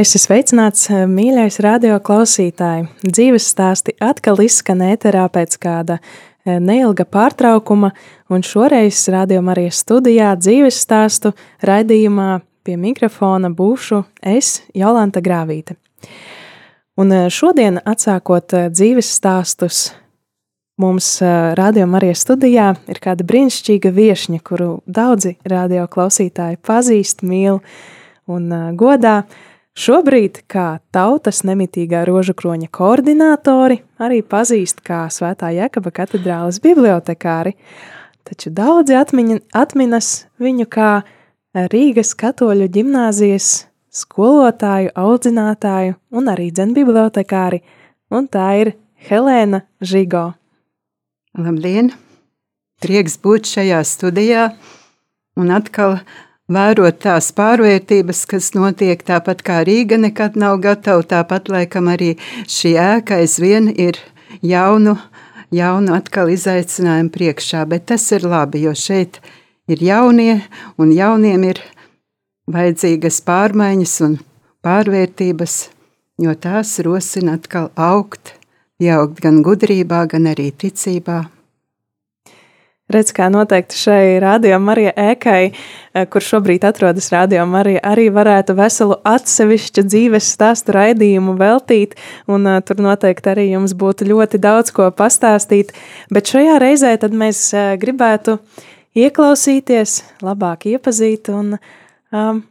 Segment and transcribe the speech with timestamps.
[0.00, 2.86] Es esmu sveicināts, eh, mīļais radio klausītāji.
[3.04, 7.90] Dzīves stāsti atkal izskan ēterā pēc kāda eh, neilga pārtraukuma,
[8.32, 15.76] un šoreiz radio Marijas studijā dzīves stāstu raidījumā pie mikrofona būšu es, Jolanta Grāvīte.
[16.96, 19.90] Un eh, šodien, atsākot dzīves stāstus,
[20.80, 21.18] mums
[21.60, 27.60] radio Marijas studijā ir kāda brīnišķīga viešņa, kuru daudzi radio klausītāji pazīst, mīl
[28.30, 28.48] un
[28.80, 29.18] godā.
[29.78, 37.54] Šobrīd, kā tautas nemitīgā rožu kroņa koordinātori, arī pazīst kā Svētā Jēkaba katedrāles bibliotekāri,
[38.26, 40.90] taču daudzi atmiņa, atminas viņu kā
[41.54, 43.48] Rīgas katoļu ģimnāzijas
[43.94, 47.62] skolotāju, audzinātāju un arī dzenbibliotekāri,
[48.10, 48.74] un tā ir
[49.06, 50.32] Helēna Žigo.
[51.38, 51.92] Labdien!
[52.80, 54.48] Prieks būt šajā studijā
[55.38, 56.00] un atkal
[56.50, 62.14] vērot tās pārvērtības, kas notiek, tāpat kā Rīga nekad nav gatava, tāpat laikam arī
[62.50, 63.98] šī ēka aizvien ir
[64.42, 64.96] jaunu,
[65.54, 69.20] jaunu atkal izaicinājumu priekšā, bet tas ir labi, jo šeit
[69.70, 70.40] ir jaunie,
[70.78, 71.62] un jauniem ir
[72.50, 74.18] vajadzīgas pārmaiņas un
[74.66, 75.58] pārvērtības,
[76.20, 78.34] jo tās rosina atkal augt,
[78.80, 81.22] pieaugt gan gudrībā, gan arī ticībā.
[82.90, 85.52] Redz, kā noteikti šai radio Marija ēkai,
[85.94, 91.94] eh, kur šobrīd atrodas radio Marija, arī varētu veselu atsevišķu dzīves stāstu raidījumu veltīt,
[92.26, 95.70] un uh, tur noteikti arī jums būtu ļoti daudz ko pastāstīt,
[96.10, 98.40] bet šajā reizē mēs uh, gribētu
[98.98, 101.60] ieklausīties, labāk iepazīt un
[102.10, 102.42] um,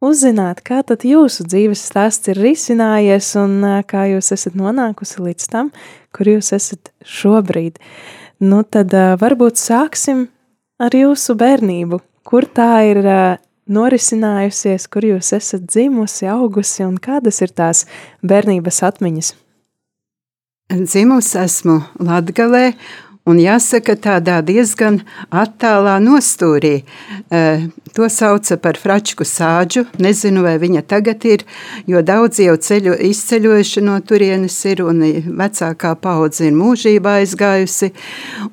[0.00, 5.52] uzzināt, kā tad jūsu dzīves stāsts ir risinājies un uh, kā jūs esat nonākusi līdz
[5.52, 5.70] tam,
[6.16, 7.76] kur jūs esat šobrīd.
[7.76, 8.90] Uh, Nu, tad
[9.22, 10.26] varbūt sāksim
[10.82, 12.00] ar jūsu bērnību.
[12.26, 12.98] Kur tā ir
[13.70, 17.84] norisinājusies, kur jūs esat dzimusi, augusi un kādas ir tās
[18.26, 19.32] bērnības atmiņas?
[20.72, 22.72] Dzimusi esmu Latgalē
[23.28, 25.00] un jāsaka tādā diezgan
[25.30, 26.82] attālā nostūrī.
[27.92, 31.44] To sauca par fračku sāģu, nezinu, vai viņa tagad ir,
[31.86, 35.04] jo daudz jau ceļu, izceļojuši no turienes ir, un
[35.42, 37.92] vecākā paudze ir mūžībā aizgājusi,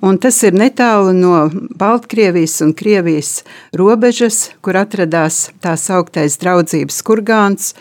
[0.06, 1.48] un tas ir netālu no
[1.80, 3.40] Baltkrievijas un Krievijas
[3.80, 7.74] robežas, kur atradās tās augtais draudzības kurgāns,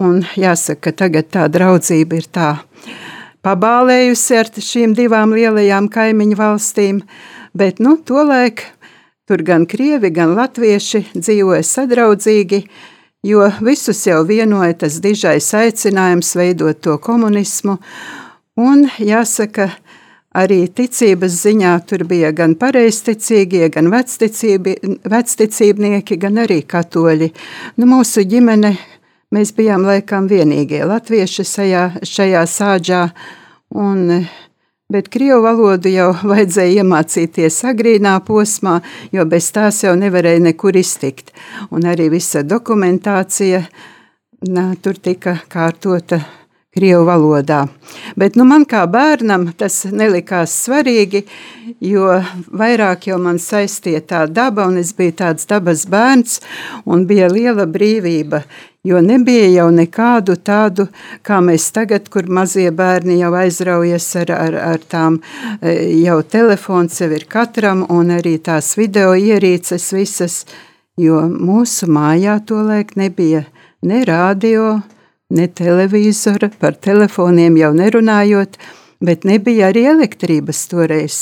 [0.00, 2.50] un jāsaka, ka tagad tā draudzība ir tā
[3.46, 7.00] pabālējusi ar šīm divām lielajām kaimiņu valstīm,
[7.54, 8.64] bet nu, tolaik
[9.26, 12.64] tur gan krievi, gan latvieši dzīvoja sadraudzīgi,
[13.26, 17.78] jo visus jau vienoja tas dižais aicinājums veidot to komunismu,
[18.58, 19.70] un jāsaka,
[20.36, 23.88] arī ticības ziņā tur bija gan pareizticīgie, gan
[25.14, 27.30] vecticībnieki, gan arī katoļi.
[27.80, 28.74] Nu, mūsu ģimene
[29.34, 33.00] Mēs bijām laikam vienīgie latvieši šajā, šajā sāģā,
[33.74, 34.22] un,
[34.92, 38.78] bet krievu valodu jau vajadzēja iemācīties agrīnā posmā,
[39.10, 41.34] jo bez tās jau nevarēja nekur iztikt.
[41.74, 43.64] Un arī visa dokumentācija
[44.46, 46.22] nā, tur tika kārtota
[46.76, 47.64] Krievu valodā.
[48.20, 51.24] Bet nu, man kā bērnam tas nelikās svarīgi,
[51.80, 52.20] jo
[52.52, 56.40] vairāk jau man saistīja tā daba, un es biju tāds dabas bērns,
[56.84, 58.44] un bija liela brīvība
[58.86, 60.86] jo nebija jau nekādu tādu,
[61.26, 65.18] kā mēs tagad, kur mazie bērni jau aizraujas ar, ar, ar tām,
[65.60, 65.74] e,
[66.04, 70.44] jau telefons jau ir katram, un arī tās video ierīces visas,
[71.00, 73.46] jo mūsu mājā tolaik nebija
[73.82, 74.76] ne radio,
[75.30, 78.58] ne televizora, par telefoniem jau nerunājot,
[79.02, 81.16] bet nebija arī elektrības toreiz.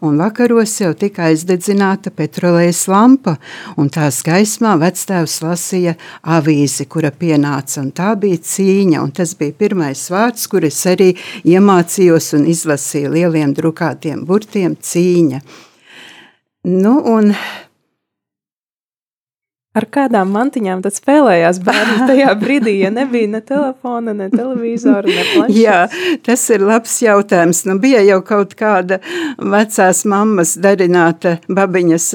[0.00, 3.36] Un vakaros jau tika aizdedzināta petrolejas lampa,
[3.76, 10.06] un tās gaismā vectēvs lasīja avīzi, kura pienāca, tā bija cīņa, un tas bija pirmais
[10.12, 11.12] vārds, kur es arī
[11.44, 15.42] iemācījos un izlasīju lieliem drukātiem burtiem cīņa.
[16.68, 17.34] Nu, un
[19.76, 25.24] Ar kādām mantiņām tad spēlējās bērni tajā brīdī, ja nebija ne telefona, ne televizora, ne
[25.34, 25.58] planšetes?
[25.60, 27.60] Jā, tas ir labs jautājums.
[27.68, 28.96] Nu, bija jau kaut kāda
[29.36, 32.06] vecās mammas darināta babiņas,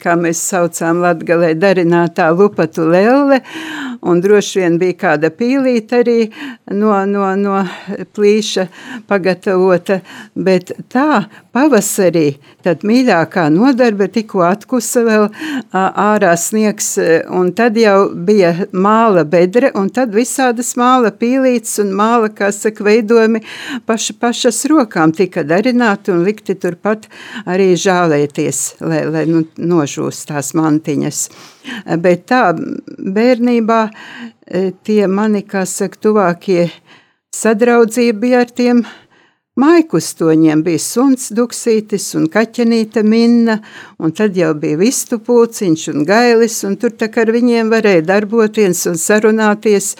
[0.00, 3.42] kā mēs saucām latgalē, darinātā lupatu lelle,
[4.04, 6.18] un droši vien bija kāda pīlīta arī
[6.72, 7.62] no, no, no
[8.16, 8.66] plīša
[9.08, 10.00] pagatavota,
[10.34, 11.24] bet tā
[11.54, 12.34] pavasarī,
[12.66, 15.26] tad mīļākā nodarbe tikko atkusa vēl
[15.74, 16.94] ārā sniegs
[17.32, 22.84] un tad jau bija māla bedre, un tad visādas māla pīlītes un māla, kā saka,
[22.84, 23.42] veidojumi
[23.88, 27.08] paša, pašas rokām tika darināti un likti turpat
[27.46, 31.26] arī žālēties, lai, lai nu, nožūst tās mantiņas.
[32.00, 33.80] Bet tā bērnībā
[34.86, 36.68] tie mani, kā saka, tuvākie
[37.34, 38.84] sadraudzība bija ar tiem
[39.54, 43.60] Maikustoņiem bija suns duksītis un kaķenīte minna,
[44.02, 48.02] un tad jau bija vistu pūciņš un gailis, un tur tā kā ar viņiem varēja
[48.08, 49.92] darboties un sarunāties.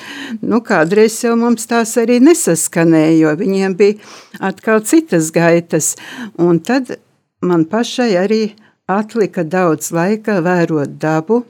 [0.42, 5.92] Nu, kādreiz jau mums tās arī nesaskanēja, jo viņiem bija atkal citas gaitas.
[6.34, 6.96] Un tad
[7.38, 8.42] man pašai arī
[8.90, 11.44] atlika daudz laika vērot dabu,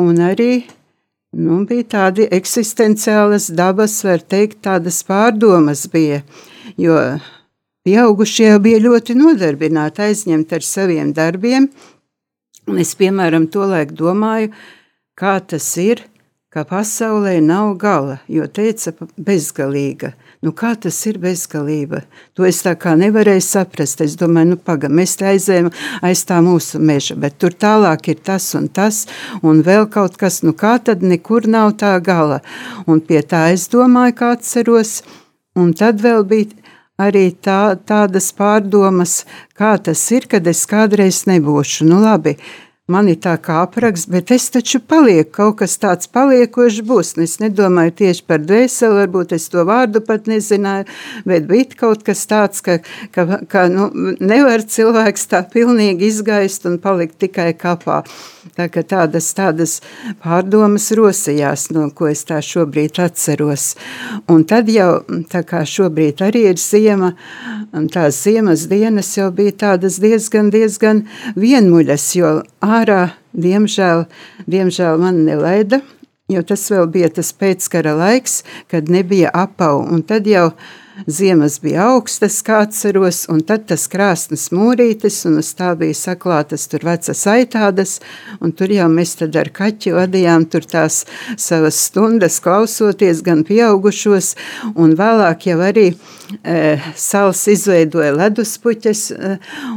[0.00, 0.64] un arī
[1.36, 6.22] nu, bija tādi eksistenciālas dabas, var teikt, tādas pārdomas bija
[6.76, 6.96] jo
[7.86, 11.68] pieaugušie bija ļoti nodarbināti, aizņemti ar saviem darbiem.
[12.68, 14.52] Un es, piemēram, tolaik domāju,
[15.16, 16.02] kā tas ir,
[16.52, 20.12] ka pasaulē nav gala, jo teica bezgalīga.
[20.44, 22.04] Nu, kā tas ir bezgalība?
[22.38, 24.02] To es tā kā nevarēju saprast.
[24.04, 25.72] Es domāju, nu, pagaidi, mēs te aizējām
[26.06, 29.04] aiz tā mūsu meža, bet tur tālāk ir tas un tas,
[29.42, 32.38] un vēl kaut kas, nu, kā tad nekur nav tā gala.
[32.86, 35.00] Un pie tā es domāju, kā atceros,
[35.58, 39.24] Un tad vēl bija arī tā, tādas pārdomas,
[39.58, 41.86] kā tas ir, kad es kādreiz nebūšu.
[41.88, 42.36] Nu, labi,
[42.88, 47.12] man ir tā kā apraksts, bet es taču palieku, kaut kas tāds paliekošs būs.
[47.22, 50.88] Es nedomāju tieši par dvēseli, varbūt es to vārdu pat nezināju,
[51.28, 52.78] bet bija kaut kas tāds, ka,
[53.12, 53.90] ka, ka nu,
[54.20, 58.02] nevar cilvēks tā pilnīgi izgaist un palikt tikai kapā.
[58.56, 59.76] Tā kā tādas, tādas
[60.24, 63.74] pārdomas rosījās, no ko es tā šobrīd atceros.
[64.32, 67.12] Un tad jau, tā kā šobrīd arī ir ziema,
[67.92, 71.04] tās ziemas dienas jau bija tādas diezgan, diezgan
[71.36, 72.32] vienmuļas, jo
[72.64, 72.77] ārā,
[73.32, 74.06] diemžēl,
[74.46, 75.80] diemžēl man nelaida,
[76.28, 80.50] jo tas vēl bija tas pēckara laiks, kad nebija apau, un tad jau
[81.06, 86.66] Ziemas bija augstas, kā atceros, un tad tas krāsnes mūrītis, un uz tā bija saklātas
[86.70, 87.92] tur vecas aitādas,
[88.42, 91.04] un tur jau mēs tad ar kaķi vadījām tur tās
[91.38, 94.34] savas stundas klausoties gan pieaugušos,
[94.74, 96.58] un vēlāk jau arī e,
[96.98, 99.34] sals izveidoja leduspuķes, e,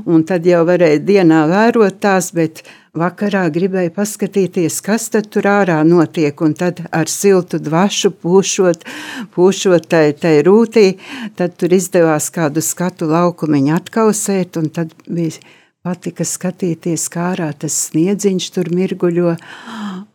[0.10, 6.42] un tad jau varēja dienā vērot tās, bet Vakarā gribēju paskatīties, kas tur ārā notiek,
[6.44, 8.84] un tad ar siltu dvašu pūšot,
[9.32, 10.98] pūšot tai, tai rūtī,
[11.40, 15.40] tad tur izdevās kādu skatu laukumiņu atkausēt, un tad bija
[15.82, 19.34] patika skatīties, kā ārā tas sniedziņš tur mirguļo,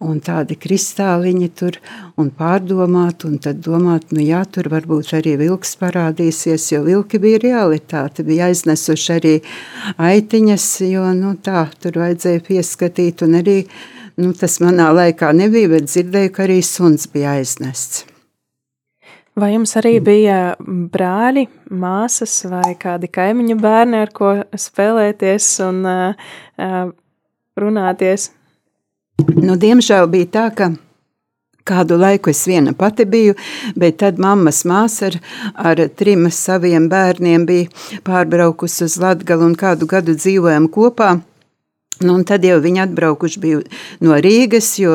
[0.07, 1.79] un tādi kristāliņi tur,
[2.21, 7.43] un pārdomāt, un tad domāt, nu jā, tur varbūt arī vilks parādīsies, jo vilki bija
[7.49, 9.37] realitāte, bija aiznesuši arī
[9.99, 13.63] aitiņas, jo, nu tā, tur vajadzēja pieskatīt, un arī,
[14.23, 18.07] nu tas manā laikā nebija, bet dzirdēju, ka arī suns bija aiznests.
[19.37, 26.87] Vai jums arī bija brāļi, māsas vai kādi kaimiņu bērni, ar ko spēlēties un uh,
[27.61, 28.31] runāties?
[29.37, 30.71] Nu, diemžēl bija tā, ka
[31.67, 33.35] Kādu laiku es viena pati biju,
[33.75, 35.17] bet tad mammas māsa ar,
[35.73, 41.17] ar trim saviem bērniem bija pārbraukusi uz Latgalu un kādu gadu dzīvojam kopā.
[42.05, 43.59] Nu, un tad jau viņi atbraukuši bija
[44.05, 44.93] no Rīgas, jo,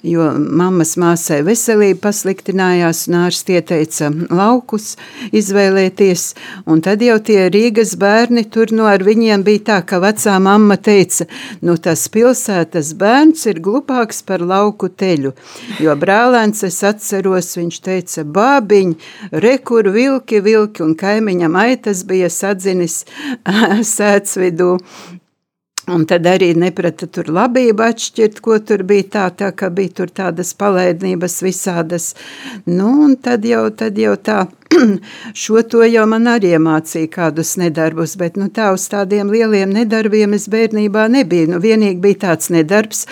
[0.00, 4.94] jo mammas māsai veselība pasliktinājās, un ārsts ieteica laukus
[5.36, 6.24] izvēlēties.
[6.64, 10.80] Un tad jau tie Rīgas bērni tur no ar viņiem bija tā, ka vecā mamma
[10.80, 11.28] teica,
[11.60, 15.36] nu tas pilsētas bērns ir glupāks par lauku teļu.
[15.84, 18.96] Jo brālēns es atceros, viņš teica, bābiņ,
[19.44, 23.02] rekur vilki, vilki, un kaimiņam aitas bija sadzinis
[23.94, 24.76] sēdz vidū
[25.90, 30.12] Un tad arī neprata tur labību atšķirt, ko tur bija tā, tā ka bija tur
[30.14, 32.12] tādas palaidnības visādas.
[32.68, 34.44] Nu, un tad jau, tad jau tā
[35.34, 40.34] šo to jau man arī iemācīja kādus nedarbus, bet nu, tā uz tādiem lieliem nedarbiem
[40.36, 41.50] es bērnībā nebiju.
[41.50, 43.04] Nu, vienīgi bija tāds nedarbs,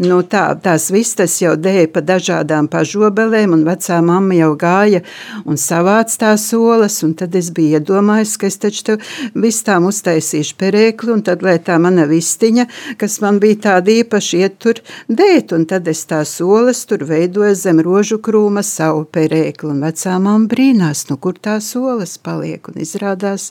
[0.00, 5.02] nu, tā, tās vistas jau dēja pa dažādām pažobelēm, un vecā mamma jau gāja
[5.44, 10.56] un savāc tās olas, un tad es biju iedomājis, ka es taču tev vistām uztaisīšu
[10.60, 12.66] perēkli, un tad, lai tā mana vistiņa,
[13.00, 17.54] kas man bija tāda īpaši iet tur dēt, un tad es tās olas tur veidoju
[17.58, 22.80] zem rožu krūma savu perēkli, un vecā mamma brīnās, nu kur tās olas paliek, un
[22.82, 23.50] izrādās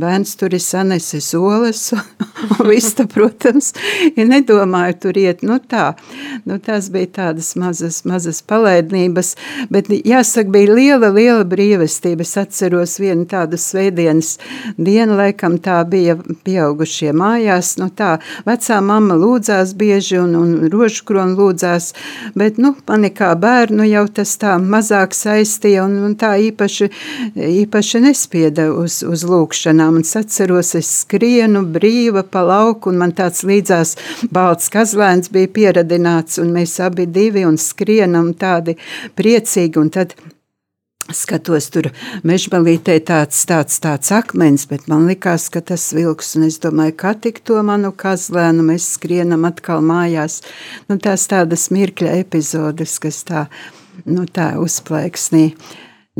[0.00, 1.90] bērns tur ir sanesis olas,
[2.58, 3.72] un vista, protams,
[4.16, 5.92] ja nedomāju tur iet, nu tā,
[6.48, 9.34] nu tās bija tādas mazas, mazas palaidnības,
[9.72, 14.36] bet jāsaka, bija liela, liela brīvestība, es atceros vienu tādu svētdienas
[14.78, 18.16] dienu, laikam tā bija pieaugušie mājās, nu tā,
[18.46, 21.92] vecā mamma lūdzās bieži un, un rožkroni lūdzās,
[22.38, 26.89] bet, nu, mani kā bērnu jau tas tā mazāk saistīja un, un tā īpaši,
[27.34, 30.00] īpaši nespieda uz, uz lūkšanām.
[30.02, 33.96] Es atceros, es skrienu brīva pa lauku, un man tāds līdzās
[34.32, 38.76] balts kazlēns bija pieradināts, un mēs abi divi un skrienam tādi
[39.18, 40.14] priecīgi, un tad
[41.14, 41.90] skatos, tur
[42.26, 47.14] mežbalītē tāds, tāds, tāds akmens, bet man likās, ka tas vilks, un es domāju, kā
[47.18, 50.40] tik to manu kazlēnu mēs skrienam atkal mājās.
[50.88, 53.46] Nu, tās tādas mirkļa epizodes, kas tā,
[54.06, 55.50] nu, tā uzplaiksnī.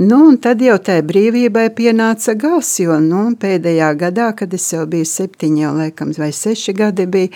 [0.00, 4.86] Nu, un tad jau tai brīvībai pienāca gals, jo nu, pēdējā gadā, kad es jau
[4.88, 7.28] biju septiņi, jau laikam, vai seši gadi bija,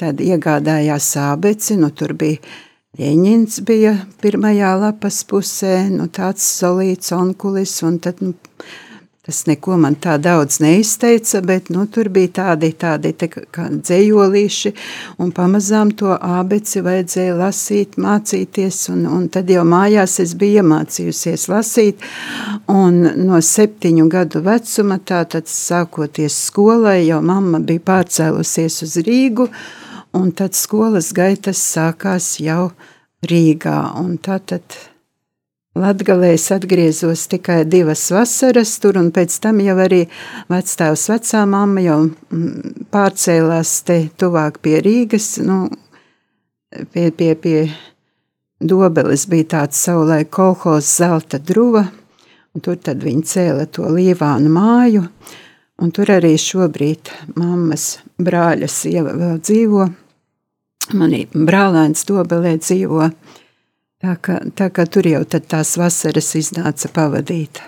[0.00, 2.40] tad iegādājās ābeci, nu, tur bija
[2.96, 3.92] Jeņins bija
[4.24, 8.32] pirmajā lapas pusē, nu, tāds solīts onkulis, un tad, nu,
[9.26, 14.72] tas neko man tā daudz neizteica, bet, nu, tur bija tādi, tādi te kā dzējolīši,
[15.22, 21.48] un pamazām to ābeci vajadzēja lasīt, mācīties, un, un tad jau mājās es biju iemācījusies
[21.50, 22.06] lasīt,
[22.70, 29.50] un no septiņu gadu vecuma, tātad sākoties skolai, jau mamma bija pārcēlusies uz Rīgu,
[30.14, 32.70] un tad skolas gaitas sākās jau
[33.26, 33.80] Rīgā.
[33.98, 34.62] Un tātad
[35.76, 40.06] Latgalē es atgriezos tikai divas vasaras tur, un pēc tam jau arī
[40.48, 45.66] vecstāvs vecā mamma jau mm, pārcēlās te tuvāk pie Rīgas, nu,
[46.94, 47.58] pie, pie, pie
[48.56, 51.84] Dobeles bija tāds savulai kolhos zelta druva,
[52.56, 55.04] un tur tad viņi cēla to līvānu māju,
[55.84, 59.90] un tur arī šobrīd mammas brāļa sieva vēl dzīvo,
[60.94, 63.08] Manī brālēns Dobelē dzīvo,
[64.02, 67.62] tā ka, tā ka tur jau tās vasaras iznāca pavadīt.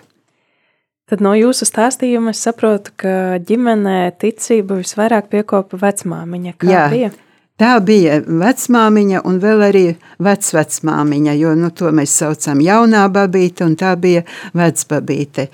[1.08, 3.12] Tad no jūsu stāstījuma es saprotu, ka
[3.48, 6.52] ģimenē ticību visvairāk piekopa vecmāmiņa.
[6.60, 6.84] Kā Jā.
[6.92, 7.10] bija?
[7.58, 9.84] Tā bija vecmāmiņa un vēl arī
[10.22, 14.22] vecvecmāmiņa, jo nu, to mēs saucam jaunā babīte, un tā bija
[14.54, 15.48] vecbabīte.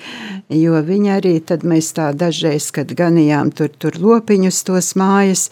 [0.52, 5.46] Jo viņa arī tad mēs tā dažreiz, kad ganījām tur, tur lopiņus, tos mājas,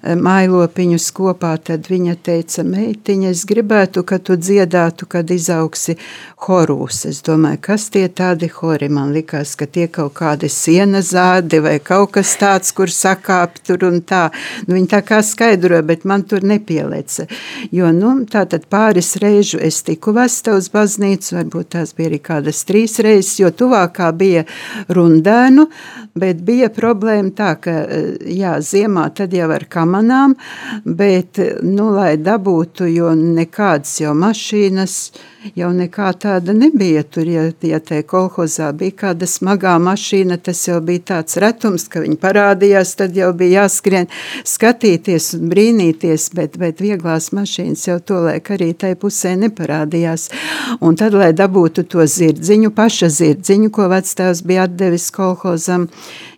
[0.00, 5.98] mājlopiņus kopā, tad viņa teica, meitiņa, es gribētu, ka tu dziedātu, kad izaugsi
[6.46, 7.02] horūs.
[7.12, 8.88] Es domāju, kas tie tādi hori?
[8.88, 13.84] Man likās, ka tie kaut kādi siena zādi vai kaut kas tāds, kur sakāp tur
[13.90, 14.28] un tā.
[14.64, 17.26] Nu, viņa tā kā skaidroja, bet bet man tur nepieleca.
[17.72, 18.24] Jo nu,
[18.70, 23.50] pāris reižu es tiku vesta uz baznīcu, varbūt tās bija arī kādas trīs reizes, jo
[23.50, 24.44] tuvākā bija
[24.88, 25.66] rundēnu,
[26.18, 27.74] bet bija problēma tā, ka
[28.22, 30.36] jā, ziemā tad jau ar kamanām,
[30.84, 34.98] bet, nu, lai dabūtu, jo nekādas jau mašīnas,
[35.54, 37.02] jau nekā tāda nebija.
[37.02, 42.02] Tur, ja, ja te kolhozā bija kāda smagā mašīna, tas jau bija tāds retums, ka
[42.04, 44.08] viņi parādījās, tad jau bija jāskrien
[44.46, 50.28] skatīties un brīnīties, bet, bet vieglās mašīnas jau to laik arī tai pusē neparādījās.
[50.84, 55.88] Un tad, lai dabūtu to zirdziņu, paša zirdziņu, ko vectēvs bija atdevis kolhozam,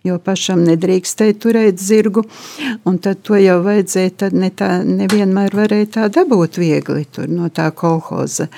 [0.07, 2.23] jo pašam nedrīkstēja turēt zirgu,
[2.89, 7.49] un tad to jau vajadzēja, tad ne tā, nevienmēr varēja tā dabūt viegli tur no
[7.53, 8.49] tā kolhoza.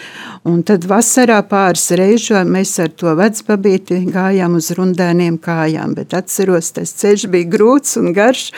[0.44, 6.74] Un tad vasarā pāris reižu mēs ar to vecbabīti gājām uz rundēniem kājām, bet atceros,
[6.76, 8.50] tas ceļš bija grūts un garš,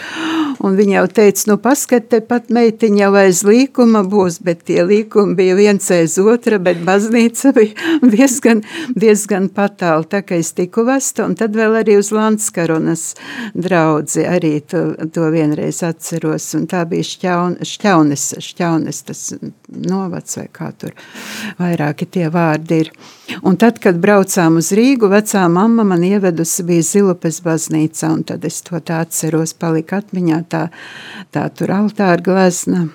[0.66, 4.80] un viņa jau teica, nu paskat, te pat meitiņa jau aiz līkuma būs, bet tie
[4.82, 8.66] līkumi bija viens aiz otra, bet baznīca bija diezgan,
[8.98, 13.06] diezgan patāli, tā kā es tiku vesta, un tad vēl arī uz Lanskaronas
[13.54, 19.24] draudzi arī to, to vienreiz atceros, un tā bija šķaun, šķaunes, šķaunes tas
[19.70, 20.98] novads vai kā tur,
[21.62, 22.92] vai vairāki tie vārdi ir.
[23.44, 28.46] Un tad, kad braucām uz Rīgu, vecā mamma man ievedusi bija Zilupes baznīca, un tad
[28.46, 30.70] es to tā atceros, palika atmiņā tā,
[31.32, 32.88] tā tur altāra glezna.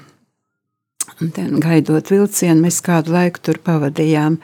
[1.21, 4.39] Gaidot vilcienu, mēs kādu laiku tur pavadījām.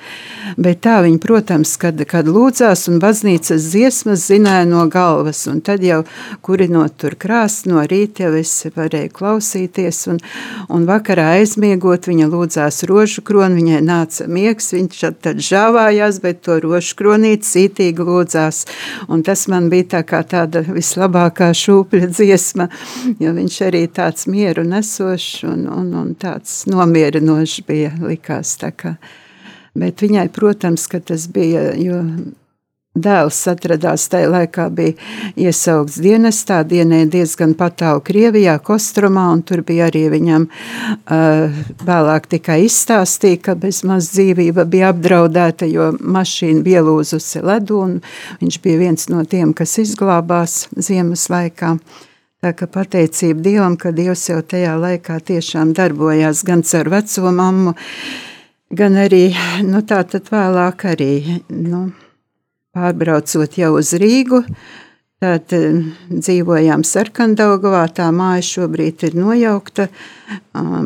[0.61, 5.85] Bet tā viņi, protams, kad, kad lūdzās un baznīcas dziesmas zināja no galvas, un tad
[5.85, 6.03] jau
[6.45, 10.21] kurinot tur krāst no rīta, jau es varēju klausīties, un,
[10.69, 16.59] un vakarā aizmiegot, viņa lūdzās rožu kroni, viņai nāca miegs, viņš tad žāvājās, bet to
[16.61, 18.65] rožu kronīt cītīgi lūdzās,
[19.09, 22.69] un tas man bija tā kā tāda vislabākā šūpļa dziesma,
[23.23, 28.57] jo viņš arī tāds mieru nesošs un, un, un tāds nomierinoši bija likās.
[29.77, 32.03] Bet viņai, protams, tas bija, jo
[32.97, 34.95] dēls atradās tajā laikā, bija
[35.49, 42.63] iesaukts dienestā, dienēja diezgan patālu Krievijā, Kostromā, un tur bija arī viņam uh, vēlāk tikai
[42.67, 47.97] izstāstīja, ka bezmaz dzīvība bija apdraudēta, jo mašīna bija lūzusi ledu, un
[48.43, 51.77] viņš bija viens no tiem, kas izglābās ziemas laikā.
[52.45, 57.73] Tā kā pateicība Dievam, ka Dievs jau tajā laikā tiešām darbojās gan ar veco mammu,
[58.77, 59.31] gan arī
[59.65, 61.13] nu, tā tad vēlāk arī
[61.49, 61.87] nu,
[62.77, 64.43] pārbraucot jau uz Rīgu.
[65.17, 65.79] Tad eh,
[66.13, 69.87] dzīvojām Sarkandaugavā, tā māja šobrīd ir nojaukta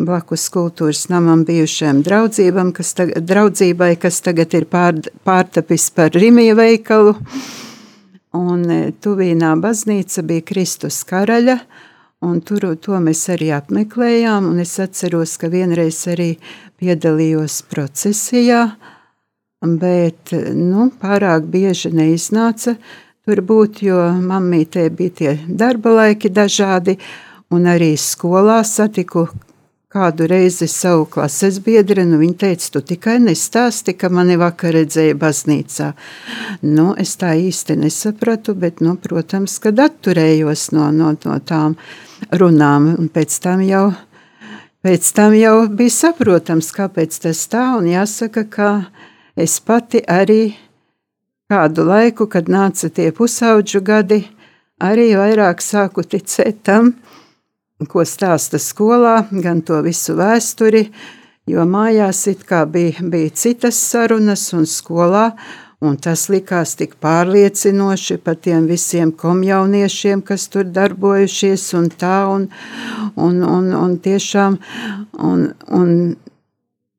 [0.07, 6.55] blakus kultūras namam bijušajam draudzībam, kas tagad, draudzībai, kas tagad ir pār, pārtapis par Rimija
[6.55, 7.17] veikalu.
[8.37, 11.57] Un e, tuvīnā baznīca bija Kristus karaļa,
[12.23, 16.35] un tur to mēs arī apmeklējām, es atceros, ka vienreiz arī
[16.79, 18.69] piedalījos procesijā,
[19.61, 22.77] bet, nu, pārāk bieži neiznāca
[23.27, 26.97] tur būt, jo mammītē bija tie darba laiki dažādi,
[27.51, 29.27] un arī skolā satiku
[29.91, 35.17] kādu reizi savu klases biedri, nu viņa teica, tu tikai nestāsti, ka mani vakar redzēja
[35.19, 35.89] baznīcā.
[36.63, 41.75] Nu, es tā īsti nesapratu, bet, nu, protams, kad atturējos no, no, no tām
[42.31, 43.89] runām, un pēc tam jau,
[44.87, 48.73] pēc tam jau bija saprotams, kāpēc tas tā, un jāsaka, ka
[49.35, 50.53] es pati arī
[51.51, 54.23] kādu laiku, kad nāca tie pusauģu gadi,
[54.79, 56.95] arī vairāk sāku ticēt tam,
[57.89, 60.89] ko stāsta skolā, gan to visu vēsturi,
[61.49, 65.31] jo mājās it kā bija, bija citas sarunas un skolā,
[65.81, 72.49] un tas likās tik pārliecinoši par tiem visiem komjauniešiem, kas tur darbojušies un tā, un,
[73.17, 74.59] un, un, un tiešām,
[75.31, 75.47] un,
[75.81, 75.95] un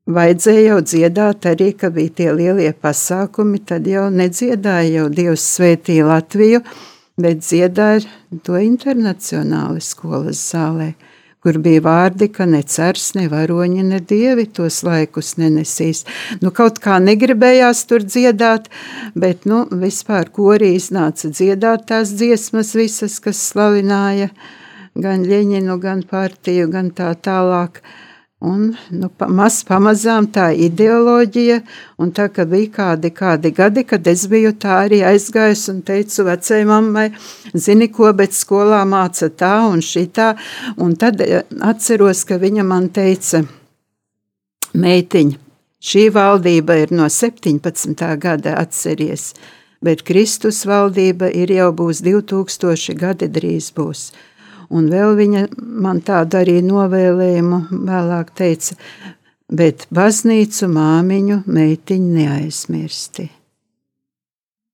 [0.09, 6.01] vajadzēja jau dziedāt arī, ka bija tie lielie pasākumi, tad jau nedziedāja jau Dievs svētī
[6.05, 6.63] Latviju,
[7.19, 8.05] bet dziedāja
[8.45, 10.93] to internacionāli skolas zālē,
[11.41, 16.03] kur bija vārdi, ka ne cers, ne varoņi, ne dievi tos laikus nenesīs.
[16.41, 18.69] Nu, kaut kā negribējās tur dziedāt,
[19.17, 24.29] bet nu, vispār korī iznāca dziedāt tās dziesmas visas, kas slavināja
[24.95, 27.81] gan Ļeņinu, gan partiju, gan tā tālāk.
[28.41, 31.59] Un, nu, pa, maz pamazām tā ideoloģija,
[32.01, 36.63] un tā bija kādi, kādi gadi, kad es biju tā arī aizgājusi un teicu vecai
[36.65, 37.11] mammai,
[37.53, 40.31] zini ko, bet skolā māca tā un šitā,
[40.81, 43.43] un tad e, atceros, ka viņa man teica,
[44.73, 45.35] meitiņ,
[45.77, 47.93] šī valdība ir no 17.
[48.25, 49.35] gada atceries,
[49.85, 54.09] bet Kristus valdība ir jau būs 2000 gadi drīz būs.
[54.71, 55.45] Un vēl viņa
[55.83, 58.77] man tādu arī novēlējumu vēlāk teica,
[59.51, 63.27] bet baznīcu māmiņu meitiņu neaizmirsti.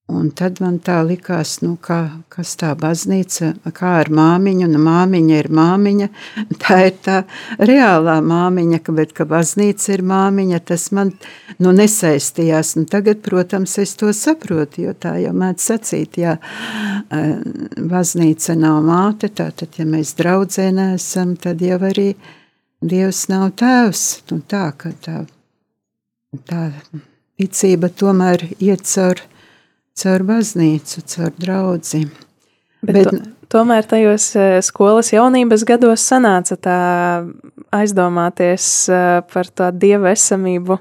[0.07, 1.97] Un tad man tā likās, nu, kā,
[2.31, 6.07] kas tā baznīca, kā ar māmiņu, un māmiņa ir māmiņa.
[6.63, 7.17] Tā ir tā
[7.59, 11.11] reālā māmiņa, ka, bet ka baznīca ir māmiņa, tas man
[11.59, 12.77] nu, nesaistījās.
[12.79, 16.37] Un tagad, protams, es to saprotu, jo tā jau mēdz sacīt, ja
[17.75, 22.13] baznīca nav māte, tātad, ja mēs draudzē neesam, tad jau arī
[22.77, 24.03] Dievs nav tēvs.
[24.31, 25.23] Nu, tā, ka tā,
[26.47, 26.67] tā
[27.41, 29.27] ticība tomēr iet caur
[29.97, 32.05] caur baznīcu, caur draugu.
[32.86, 33.19] Bet, Bet to,
[33.53, 36.79] tomēr tajos e, skolas jaunības gados sanāca tā
[37.73, 39.01] aizdomāties e,
[39.33, 40.77] par to dievu esamību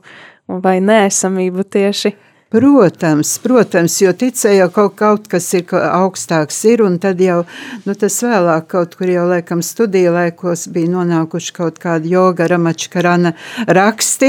[0.63, 2.13] vai neesamību tieši
[2.47, 7.41] Protams, protams, jo ticēja kaut, kaut kas ir augstāks, ir, un tad jau
[7.83, 13.33] nu, tas vēlāk, kaut kur jau laikam studiju laikos bija nonākuši kaut kādi joga, ramačkarana
[13.67, 14.29] raksti.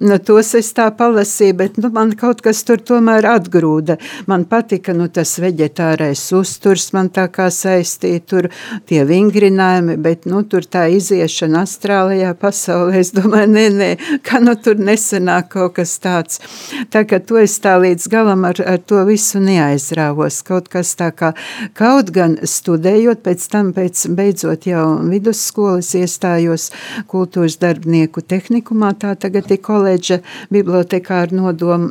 [0.00, 3.98] Nu, tos es tā palasīju, bet nu, man kaut kas tur tomēr atgrūda.
[4.32, 8.50] Man patika nu, tas veģetārais uzturs, man tā kā saistīja tur
[8.88, 13.92] tie vingrinājumi, bet nu, tur tā iziešana astrālajā pasaulē, es domāju, nē, nē,
[14.24, 16.40] ka nu tur nesenāk kaut kas tāds.
[16.88, 20.42] Tā kā to es es tā līdz galam ar, ar to visu neaizrāvos.
[20.46, 21.32] Kaut kas tā kā,
[21.74, 26.70] kaut gan studējot, pēc tam, pēc beidzot jau vidusskolas iestājos
[27.10, 30.20] kultūras darbinieku tehnikumā, tā tagad ir koledža
[30.54, 31.90] bibliotekāru nodom,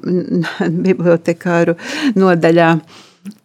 [0.88, 1.76] bibliotekāru
[2.16, 2.72] nodaļā.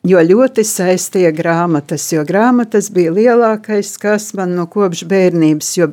[0.02, 5.68] Jo ļoti saistīja grāmatas, jo grāmatas bija lielākais, kas man no kopš bērnības.
[5.78, 5.86] Jo,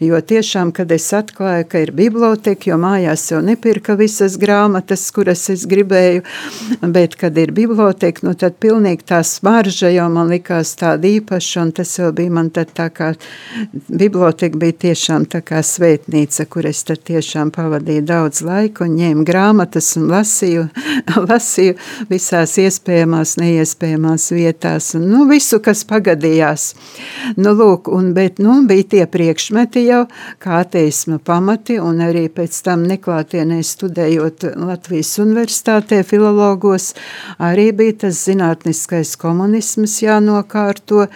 [0.00, 5.44] jo tiešām, kad es atklāju, ka ir biblioteka, jo mājās jau nepirka visas grāmatas, kuras
[5.52, 6.22] es gribēju,
[6.94, 11.74] bet kad ir biblioteka, nu tad pilnīgi tā smarža jau man likās tāda īpaša, un
[11.76, 13.12] tas jau bija man tad tā kā,
[13.92, 19.28] biblioteka bija tiešām tā kā svētnīca, kur es tad tiešām pavadīju daudz laiku un ņēmu
[19.28, 20.66] grāmatas un lasīju,
[21.28, 21.76] lasīju
[22.08, 26.66] visās iespējamās neiespējamās vietās, un nu, visu, kas pagadījās.
[27.38, 30.02] Nu, lūk, un, bet nu, bija tie priekšmeti jau,
[30.42, 36.92] kā ateisma pamati, un arī pēc tam neklātienē studējot Latvijas universitātē filologos,
[37.42, 41.06] arī bija tas zinātniskais komunisms jānokārto,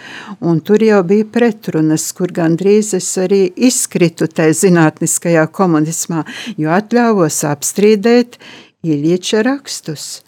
[0.41, 6.23] un tur jau bija pretrunas, kur gandrīz es arī izkritu tajā zinātniskajā komunismā,
[6.57, 8.39] jo atļāvos apstrīdēt
[8.87, 10.26] Iļieča rakstus.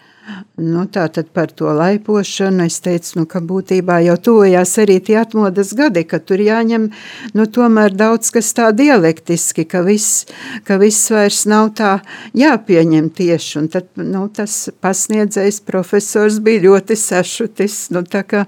[0.60, 5.15] Nu, tā tad par to laipošanu es teicu, nu, ka būtībā jau tuvojās arī tie
[5.22, 6.89] atmodas gadi, ka tur jāņem
[7.38, 10.26] nu, tomēr daudz kas tā dialektiski, ka viss,
[10.68, 11.94] ka viss vairs nav tā
[12.38, 13.54] jāpieņem tieši.
[13.62, 18.44] Un tad nu, tas pasniedzējs profesors bija ļoti sašutis, nu, tā, ka,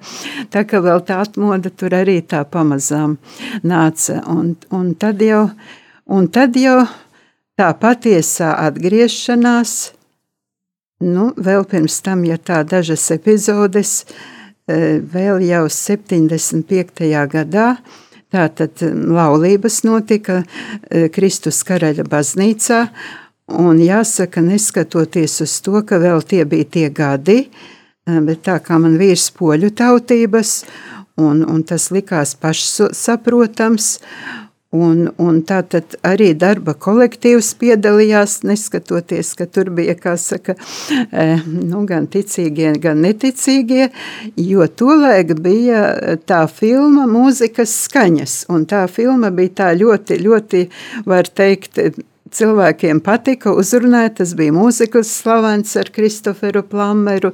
[0.51, 3.15] tā ka vēl tā atmoda tur arī tā pamazām
[3.63, 4.19] nāca.
[4.27, 5.47] Un, un tad jau,
[6.11, 6.81] un tad jau
[7.55, 9.79] tā patiesā atgriešanās–
[11.01, 14.03] Nu, vēl pirms tam, ja tā dažas epizodes,
[14.69, 17.09] e, vēl jau 75.
[17.31, 17.67] gadā,
[18.31, 22.83] tātad laulības notika e, Kristus karaļa baznīcā,
[23.57, 27.39] un jāsaka, neskatoties uz to, ka vēl tie bija tie gadi,
[28.05, 30.53] bet tā kā man vīrs poļu tautības,
[31.21, 33.95] un, un tas likās pašsaprotams,
[34.71, 40.55] Un, un tā tad arī darba kolektīvs piedalījās, neskatoties, ka tur bija saka,
[41.11, 43.89] eh, nu, gan ticīgie, gan neticīgie,
[44.37, 45.81] jo tolaik bija
[46.25, 50.63] tā filma mūzikas skaņas, un tā filma bija tā ļoti, ļoti,
[51.05, 51.77] var teikt,
[52.31, 54.19] cilvēkiem patika uzrunāt.
[54.19, 57.33] Tas bija mūzikas slavens ar Kristoferu Plammeru,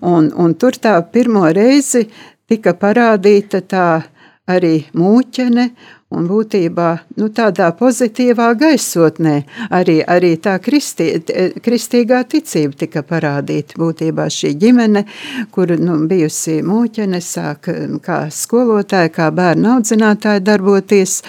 [0.00, 2.06] un, un tur tā pirmo reizi
[2.50, 3.86] tika parādīta tā
[4.50, 5.70] arī mūķene,
[6.10, 6.88] Un būtībā
[7.20, 9.34] nu, tādā pozitīvā gaisotnē
[9.70, 11.12] arī, arī tā kristī,
[11.62, 13.76] kristīgā ticība tika parādīta.
[13.78, 15.04] Būtībā šī ģimene,
[15.54, 17.70] kur nu, bijusi mūķene, sāk
[18.02, 21.20] kā skolotāja, kā bērnu audzinātāja darboties,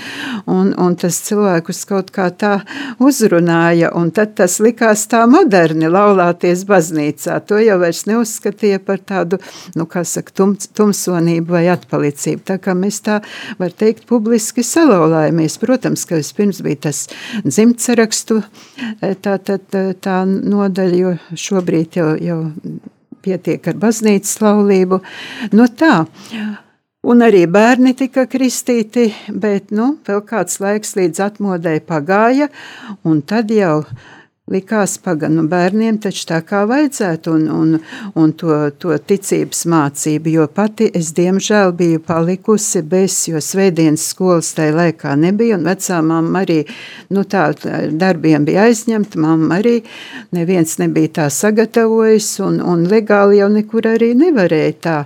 [0.49, 2.55] un, un tas cilvēkus kaut kā tā
[2.97, 7.37] uzrunāja, un tad tas likās tā moderni laulāties baznīcā.
[7.45, 9.37] To jau vairs neuzskatīja par tādu,
[9.77, 12.47] nu, kā saka, tum, tumsonību vai atpalicību.
[12.49, 13.21] Tā kā mēs tā,
[13.61, 15.57] var teikt, publiski salauzāmies.
[15.61, 17.03] Protams, ka vispirms bija tas
[17.45, 22.41] dzimtsarakstu e, tā, tā, tā, tā nodaļa, jo šobrīd jau, jau
[23.21, 25.01] pietiek ar baznīcas laulību.
[25.53, 25.95] No nu tā.
[27.01, 32.51] Un arī bērni tika kristīti, bet nu, vēl kāds laiks līdz atmodai pagāja,
[33.01, 33.79] un tad jau
[34.51, 37.73] likās, pagaidi, nu bērniem taču tā kā vajadzētu, un, un,
[38.19, 44.51] un to, to ticības mācību, jo pati es diemžēl biju palikusi bez, jo svētdienas skolas
[44.57, 46.59] tajā laikā nebija, un vecā mamma arī,
[47.15, 47.47] nu tā,
[47.91, 49.77] darbiem bija aizņemta, mamma arī
[50.35, 54.97] neviens nebija tā sagatavojis, un, un legāli jau nekur arī nevarēja tā,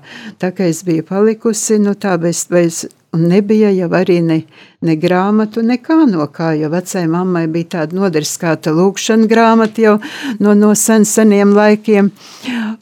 [0.41, 4.39] tā kā es biju palikusi, nu tā bez, bez un nebija jau arī ne,
[4.83, 9.95] ne grāmatu, nekā no kā, jo vecai mammai bija tāda nodariskāta lūkšana grāmata jau
[10.43, 12.11] no, no sen seniem laikiem,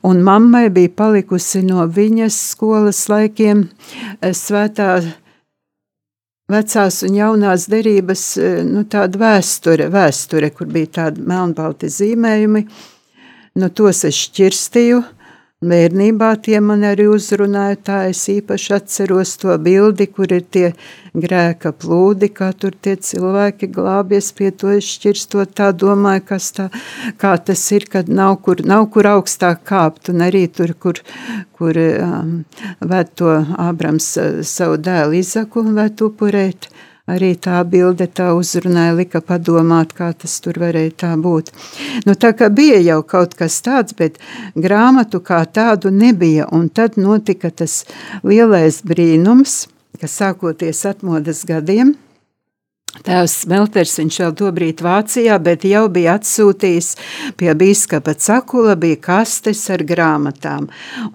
[0.03, 4.95] un mammai bija palikusi no viņas skolas laikiem eh, svētā
[6.51, 12.65] vecās un jaunās derības eh, nu, tāda vēsture, vēsture, kur bija tādi melnbalti zīmējumi,
[13.61, 15.03] no tos es šķirstīju,
[15.63, 20.73] Bērnībā tie man arī uzrunāja, tā es īpaši atceros to bildi, kur ir tie
[21.15, 26.67] grēka plūdi, kā tur tie cilvēki glābies pie to šķirstot, tā domāju, kas tā,
[27.21, 30.99] kā tas ir, kad nav kur, nav kur augstāk kāpt, un arī tur, kur,
[31.55, 32.39] kur um,
[32.81, 38.29] ved to Ābrams uh, savu dēlu Izaku un ved upurēt, uh, arī tā bilde tā
[38.37, 41.51] uzrunāja, lika padomāt, kā tas tur varēja tā būt.
[42.07, 44.19] Nu, tā kā bija jau kaut kas tāds, bet
[44.55, 47.83] grāmatu kā tādu nebija, un tad notika tas
[48.23, 49.67] lielais brīnums,
[49.99, 51.95] ka sākoties atmodas gadiem,
[53.01, 56.91] Tēvs Smelters, viņš vēl tobrīd Vācijā, bet jau bija atsūtījis
[57.39, 60.67] pie bīskapa Cakula, bija kastes ar grāmatām.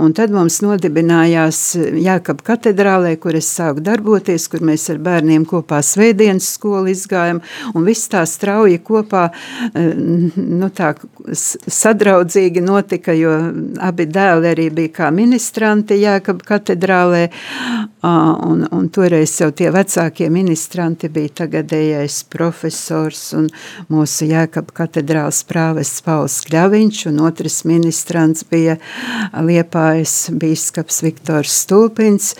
[0.02, 1.60] Un tad mums nodibinājās
[2.02, 7.86] Jākab katedrālē, kur es sāku darboties, kur mēs ar bērniem kopā svētdienas skolu izgājam, un
[7.86, 9.28] viss tā strauji kopā,
[9.70, 9.94] eh,
[10.34, 10.96] nu tā
[11.78, 13.36] sadraudzīgi notika, jo
[13.86, 17.28] abi dēli arī bija kā ministranti Jākab katedrālē,
[18.02, 23.48] un, un toreiz jau tie vecākie ministranti bija tagad tagadējais profesors un
[23.92, 28.78] mūsu Jēkab katedrāls prāvests Pauls Kļaviņš, un otrs ministrants bija
[29.32, 32.34] Liepājas bīskaps Viktors Stulpins.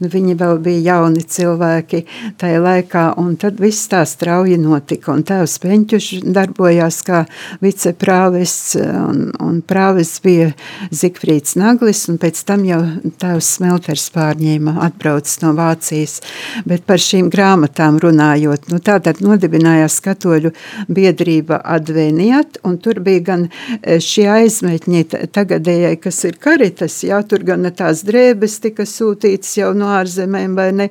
[0.00, 2.04] Nu, viņi vēl bija jauni cilvēki
[2.40, 7.24] tajā laikā, un tad viss tā strauji notika, un tēvs Peņķuš darbojās kā
[7.60, 10.50] viceprāvests, un, un prāvests bija
[10.90, 12.80] Zikfrīds Naglis, un pēc tam jau
[13.20, 16.20] tēvs Smelters pārņēma, atbrauc no Vācijas,
[16.68, 20.52] bet par šīm grāmatām runājot, Nu, tā tad nodibinājās katoļu
[20.92, 25.02] biedrība Adveniat, un tur bija gan e, šie aizmetņi
[25.34, 30.70] tagadējai, kas ir karitas, jā, tur gan tās drēbes tika sūtītas jau no ārzemēm vai
[30.76, 30.88] ne,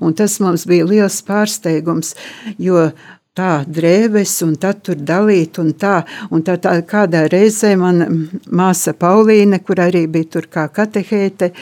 [0.00, 2.14] un tas mums bija liels pārsteigums,
[2.58, 2.90] jo
[3.38, 6.00] tā drēbes, un tad tur dalīt, un tā,
[6.34, 8.02] un tā, tā kādā reizē man
[8.50, 11.52] māsa Paulīne, kur arī bija tur kā katehēte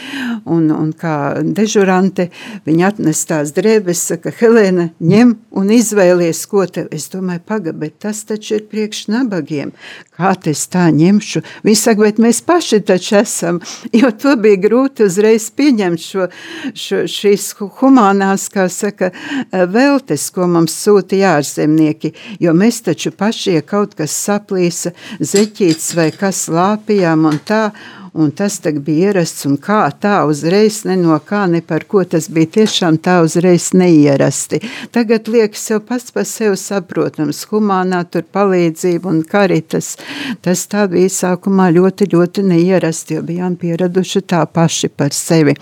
[0.49, 2.31] un, un kā dežurante,
[2.65, 7.99] viņa atnes tās drēbes, saka, Helēna, ņem un izvēlies, ko tev, es domāju, paga, bet
[8.01, 9.75] tas taču ir priekš nabagiem,
[10.17, 13.61] kā es tā ņemšu, viņi saka, bet mēs paši taču esam,
[14.01, 16.31] jo to bija grūti uzreiz pieņemt šo,
[16.73, 19.13] šo šīs humanās, kā saka,
[19.53, 25.95] veltes, ko mums sūta jārs ārzemnieki, jo mēs taču paši, ja kaut kas saplīsa, zeķīts
[25.97, 27.73] vai kas lāpījām un tā,
[28.15, 32.29] un tas bija ierasts, un kā tā uzreiz, ne no kā, ne par ko tas
[32.29, 34.61] bija tiešām tā uzreiz neierasti.
[34.91, 39.97] Tagad liekas jau pats par sevi saprotams, humānā tur palīdzība un karitas,
[40.43, 45.55] tas tā bija sākumā ļoti, ļoti neierasti, jo bijām pieraduši tā paši par sevi.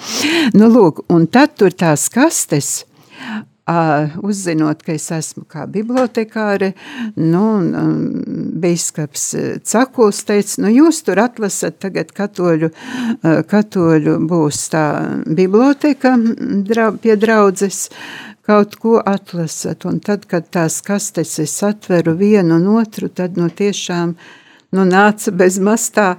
[0.54, 2.84] Nu, lūk, un tad tur tās kastes,
[3.66, 6.72] uzzinot, ka es esmu kā bibliotekāre,
[7.18, 7.46] nu,
[8.62, 9.24] bīskaps
[9.66, 12.70] Cakuls teica, nu, jūs tur atlasat tagad katoļu,
[13.50, 14.86] katoļu būs tā
[15.26, 16.14] biblioteka
[17.02, 17.88] pie draudzes,
[18.46, 23.48] kaut ko atlasat, un tad, kad tās kastes es atveru vienu un otru, tad, nu,
[23.50, 24.14] tiešām,
[24.78, 26.12] nu, nāca bez mastā,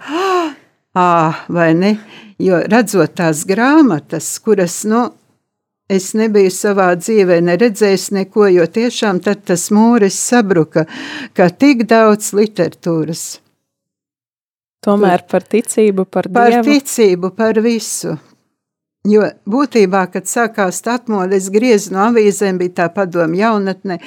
[0.97, 1.07] ā,
[1.47, 1.93] vai ne,
[2.43, 5.05] jo redzot tās grāmatas, kuras, nu,
[5.87, 10.83] Es nebiju savā dzīvē neredzējis neko, jo tiešām tad tas mūris sabruka,
[11.31, 13.27] ka tik daudz literatūras.
[14.83, 16.67] Tomēr par ticību, par, par dievu.
[16.67, 18.17] ticību, par visu.
[19.07, 23.99] Jo būtībā, kad sākās atmodas, es griezu no avīzēm, bija tā padoma jaunatne,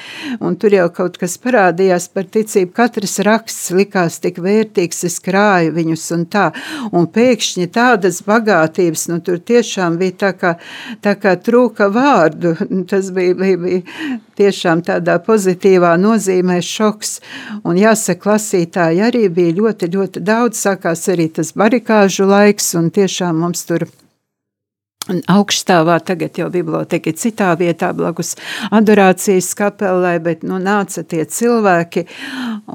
[0.45, 2.75] un tur jau kaut kas parādījās par ticību.
[2.77, 6.51] Katrs raksts likās tik vērtīgs, es krāju viņus un tā,
[6.93, 10.53] un pēkšņi tādas bagātības, nu tur tiešām bija tā kā,
[11.01, 12.53] tā kā trūka vārdu,
[12.91, 17.17] tas bija, bija, bija tiešām tādā pozitīvā nozīmē šoks,
[17.65, 23.41] un jāsaka, klasītāji arī bija ļoti, ļoti daudz, sākās arī tas barikāžu laiks, un tiešām
[23.47, 23.89] mums tur
[25.09, 28.35] Augststāvā tagad jau biblioteka ir citā vietā, blakus
[28.69, 32.03] adorācijas kapelē, bet nu, nāca tie cilvēki,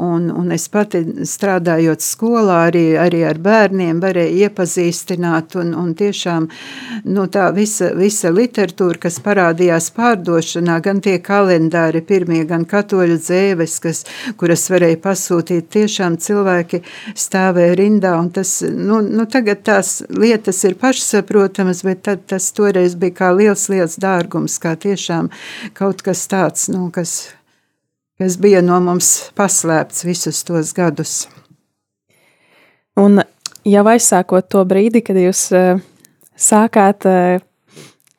[0.01, 6.47] un, un es pati strādājot skolā, arī, arī ar bērniem varēju iepazīstināt, un, un tiešām
[7.05, 13.77] nu, tā visa, visa literatūra, kas parādījās pārdošanā, gan tie kalendāri pirmie, gan katoļu dzēves,
[13.85, 14.03] kas,
[14.41, 16.81] kuras varēja pasūtīt, tiešām cilvēki
[17.13, 22.95] stāvēja rindā, un tas, nu, nu tagad tās lietas ir pašsaprotamas, bet tad tas toreiz
[22.99, 25.31] bija kā liels, liels dārgums, kā tiešām
[25.77, 27.15] kaut kas tāds, nu, kas,
[28.21, 31.25] kas bija no mums paslēpts visus tos gadus.
[32.99, 33.19] Un
[33.67, 35.83] jau aizsākot to brīdi, kad jūs uh,
[36.39, 37.43] sākāt uh,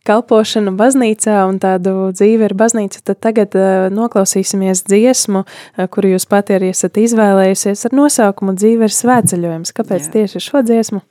[0.07, 6.29] kalpošanu baznīcā un tādu dzīvi ar baznīcu, tad tagad uh, noklausīsimies dziesmu, uh, kuru jūs
[6.31, 9.75] pati arī esat izvēlējusies ar nosaukumu Dzīve ir svētceļojums.
[9.77, 10.13] Kāpēc Jā.
[10.19, 11.03] tieši šo dziesmu?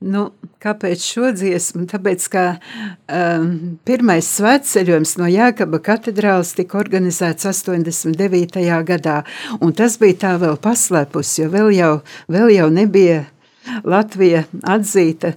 [0.00, 0.22] Nu,
[0.64, 1.84] kāpēc šo dziesmu?
[1.90, 3.50] Tāpēc, ka um,
[3.84, 8.64] pirmais svētceļojums no Jākaba katedrāles tika organizēts 89.
[8.88, 9.18] gadā,
[9.60, 11.92] un tas bija tā vēl paslēpus, jo vēl jau,
[12.32, 13.26] vēl jau nebija
[13.84, 15.32] Latvija atzīta,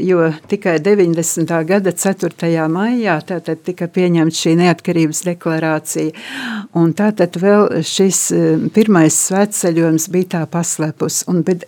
[0.00, 1.52] jo tikai 90.
[1.68, 2.68] gada 4.
[2.72, 6.14] maijā tātad tika pieņemta šī neatkarības deklarācija.
[6.78, 8.20] Un tātad vēl šis
[8.74, 11.22] pirmais svētceļojums bija tā paslēpus.
[11.30, 11.66] Un, bet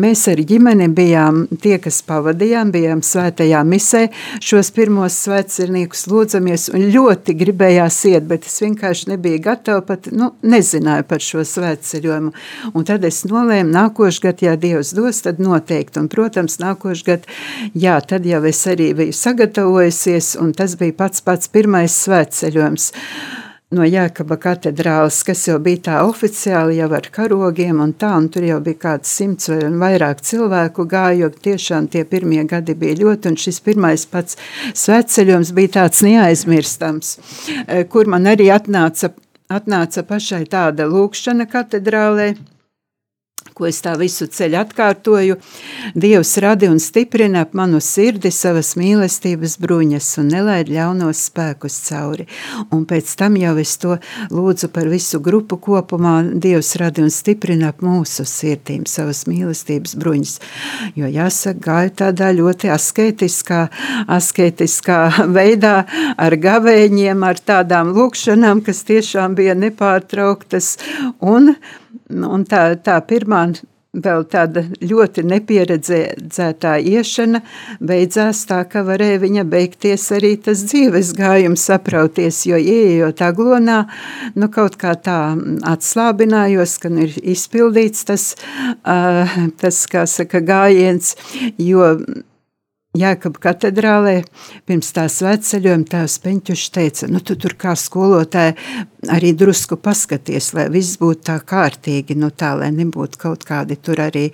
[0.00, 4.06] mēs ar ģimeni bijām tie, kas pavadījām, bijām svētajā misē,
[4.40, 10.32] šos pirmos svētcerniekus lūdzamies un ļoti gribējās iet, bet es vienkārši nebiju gatava pat, nu,
[10.42, 12.34] nezināju par šo svētceļojumu.
[12.74, 15.98] Un tad es nolēmu nākošgad, ja Dievs dos, tad noteikti.
[15.98, 17.26] Un, protams, nākošgad,
[17.74, 22.92] jā, tad jau es arī biju sagatavojusies, un tas bija pats pats pirmais svētceļojums
[23.74, 28.46] no Jēkaba katedrāles, kas jau bija tā oficiāli jau ar karogiem un tā, un tur
[28.46, 33.30] jau bija kāds simts vai vairāk cilvēku gāja, jo tiešām tie pirmie gadi bija ļoti,
[33.30, 34.38] un šis pirmais pats
[34.74, 37.16] sveceļojums bija tāds neaizmirstams,
[37.66, 39.12] eh, kur man arī atnāca,
[39.50, 42.34] atnāca pašai tāda lūkšana katedrālē,
[43.54, 45.36] ko es tā visu ceļu atkārtoju.
[45.98, 52.26] Dievs radi un stiprina ap manu sirdi savas mīlestības bruņas un nelaid ļaunos spēkus cauri.
[52.74, 53.98] Un pēc tam jau es to
[54.32, 56.14] lūdzu par visu grupu kopumā.
[56.40, 60.36] Dievs radi un stiprina ap mūsu sirdīm savas mīlestības bruņas.
[60.98, 63.66] Jo jāsaka, gāju tādā ļoti asketiskā,
[64.08, 65.00] asketiskā
[65.36, 65.74] veidā
[66.16, 70.76] ar gavēņiem, ar tādām lūkšanām, kas tiešām bija nepārtrauktas
[71.20, 71.54] un
[72.10, 73.46] Un tā, tā pirmā
[73.90, 77.40] vēl tāda ļoti nepieredzētā iešana
[77.82, 83.80] beidzās tā, ka varēja viņa beigties arī tas dzīves gājums saprauties, jo ieejot aglonā,
[84.38, 85.34] nu kaut kā tā
[85.66, 88.30] atslābinājos, ka nu ir izpildīts tas,
[88.86, 91.16] uh, tas kā saka, gājiens,
[91.58, 91.96] jo
[92.98, 94.16] Jēkab katedrālē
[94.66, 98.56] pirms tā svētceļojuma tēvs Peņķušs teica, nu tu tur kā skolotāja
[99.08, 104.02] arī drusku paskaties, lai viss būtu tā kārtīgi, nu tā, lai nebūtu kaut kādi tur
[104.02, 104.26] arī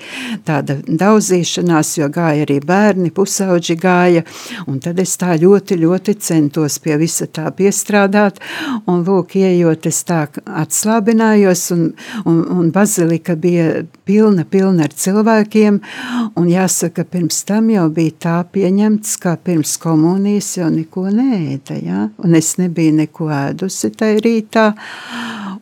[0.49, 4.25] tāda daudzīšanās, jo gāja arī bērni, pusauģi gāja,
[4.67, 8.41] un tad es tā ļoti, ļoti centos pie visa tā piestrādāt,
[8.89, 10.25] un lūk, ieejot es tā
[10.65, 11.87] atslābinājos, un,
[12.25, 15.79] un, un bazilika bija pilna, pilna ar cilvēkiem,
[16.35, 22.07] un jāsaka, pirms tam jau bija tā pieņemts, kā pirms komunijas jau neko neēda, ja?
[22.23, 24.67] un es nebiju neko ēdusi tajā rītā.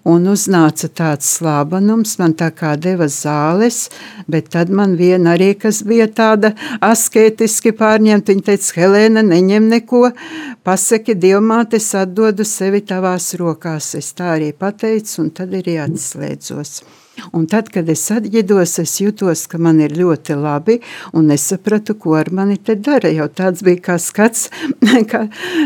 [0.04, 3.86] Un uznāca tāds slābanums, man tā kā deva zāles,
[4.28, 6.50] bet tad man viena arī, kas bija tāda
[6.84, 10.02] asketiski pārņemta, viņa teica, Helēna, neņem neko,
[10.66, 13.94] pasaki, Dievmātes atdodu sevi tavās rokās.
[13.96, 16.82] Es tā arī pateicu, un tad arī atslēdzos.
[17.32, 20.78] Un tad, kad es atģidos, es jutos, ka man ir ļoti labi,
[21.14, 23.10] un nesapratu, ko ar mani te dara.
[23.14, 24.48] Jau tāds bija kā skats,
[25.12, 25.24] kā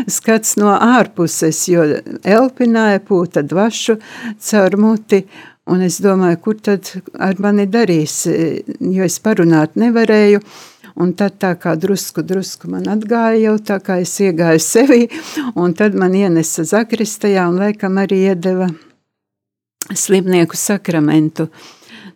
[0.09, 1.85] skats no ārpuses, jo
[2.23, 3.99] elpināja pūta dvašu
[4.49, 5.23] caur muti,
[5.69, 10.43] un es domāju, kur tad ar mani darīs, jo es parunāt nevarēju.
[10.99, 15.05] Un tad tā kā drusku, drusku man atgāja jau tā kā es iegāju sevi,
[15.55, 18.67] un tad man ienesa zakristajā un laikam arī iedeva
[19.95, 21.49] slimnieku sakramentu.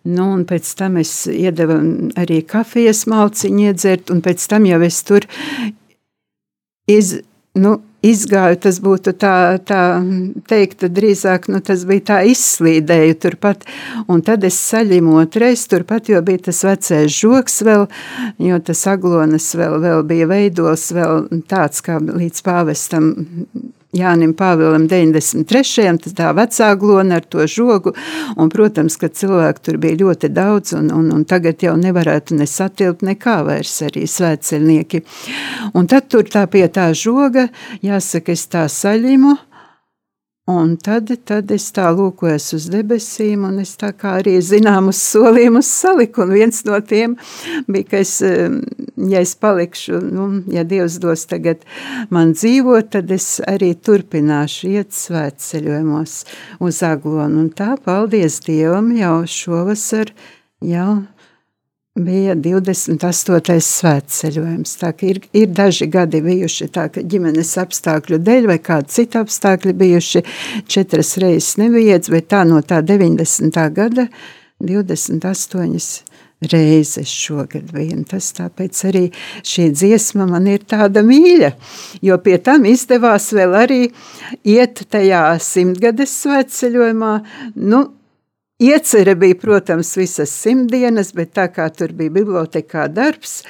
[0.03, 1.77] Nu, un pēc tam es iedevu
[2.19, 5.23] arī kafijas malciņu iedzert, un pēc tam jau es tur
[6.91, 7.15] iz,
[7.55, 9.81] nu, izgāju, tas būtu tā, tā
[10.49, 13.63] teikt, drīzāk, nu, tas bija tā izslīdēju turpat,
[14.11, 17.87] un tad es saļimu otrais turpat, jo bija tas vecais žoks vēl,
[18.43, 23.13] jo tas aglonas vēl, vēl bija veidos vēl tāds, kā līdz pāvestam
[23.93, 25.85] Jānim Pāvēlam 93.
[26.01, 27.93] tas tā vecā glona ar to žogu,
[28.37, 32.47] un, protams, ka cilvēku tur bija ļoti daudz, un, un, un tagad jau nevarētu ne
[32.49, 35.03] satilpt nekā vairs arī svētceļnieki.
[35.77, 37.49] Un tad tur tā pie tā žoga,
[37.85, 39.37] jāsaka, es tā saļimu,
[40.51, 45.69] Un tad, tad es tā lūkojos uz debesīm, un es tā kā arī zināmus solījumus
[45.71, 46.25] saliku.
[46.25, 47.13] Un viens no tiem
[47.71, 51.63] bija, ka es, ja es palikšu, nu, ja Dievs dos tagad
[52.11, 56.19] man dzīvot, tad es arī turpināšu iet svētceļojumos
[56.59, 57.45] uz Aglonu.
[57.45, 60.11] Un tā, paldies Dievam, jau šovasar
[60.59, 61.03] jau
[61.93, 63.59] bija 28.
[63.61, 64.71] svētceļojums.
[64.81, 69.75] Tā ir, ir daži gadi bijuši tā, ka ģimenes apstākļu dēļ vai kādi citi apstākļi
[69.77, 70.23] bijuši
[70.65, 73.61] četras reizes neviens, bet tā no tā 90.
[73.77, 74.07] gada
[74.63, 78.01] 28 reizes šogad vien.
[78.09, 79.05] Tas tāpēc arī
[79.45, 81.53] šī dziesma man ir tāda mīļa,
[82.01, 83.81] jo pie tam izdevās vēl arī
[84.41, 87.17] iet tajā simtgades svētceļojumā,
[87.61, 87.85] nu,
[88.63, 93.41] Iecere bija, protams, visas simtdienas, bet tā kā tur bija bibliotekā darbs,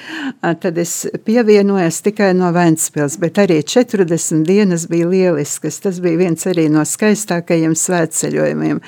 [0.42, 0.94] tad es
[1.26, 5.78] pievienojos tikai no Ventspils, bet arī 40 dienas bija lieliskas.
[5.84, 8.82] Tas bija viens arī no skaistākajiem svētceļojumiem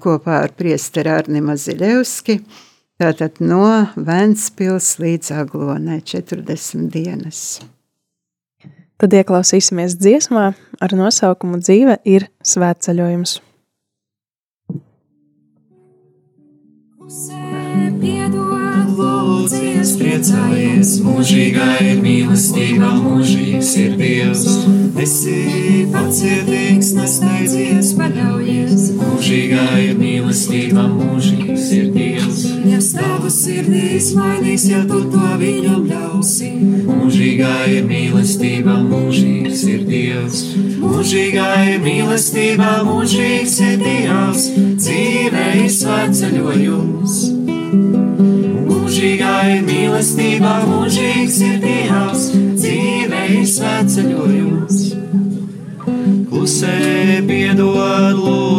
[0.00, 2.40] kopā ar priesteri Arni Maziļevski
[3.00, 3.64] Tātad no
[3.96, 7.38] Ventspils līdz Aglonai 40 dienas.
[9.00, 10.50] Tad ieklausīsimies dziesmā
[10.84, 13.38] ar nosaukumu Dzīve ir svētceļojums.
[17.10, 24.44] Piedod, lūdzies, priecājies, mūžīgā ir mīlestība, mūžīgs ir Dievs.
[25.00, 32.42] Esi pacietīgs, nesteidzies, paļaujies, mūžīgā ir mīlestība, mūžīgs ir Dievs.
[32.68, 36.50] Ja stāvu sirdīs mainīs, ja tu to viņam ļausi,
[36.90, 40.44] mūžīgā ir mīlestība, mūžīgs ir Dievs.
[40.80, 44.48] Mūžīgā ir mīlestība, mūžīgs ir Dievs,
[44.80, 47.20] dzīve ir svētceļojums.
[49.00, 52.26] Mūžīgā ir mīlestība, mūžīgs ir Dievs,
[52.60, 54.82] dzīve ir svētceļojums.
[56.28, 56.74] Klusē
[57.24, 58.49] piedod, lūdzies,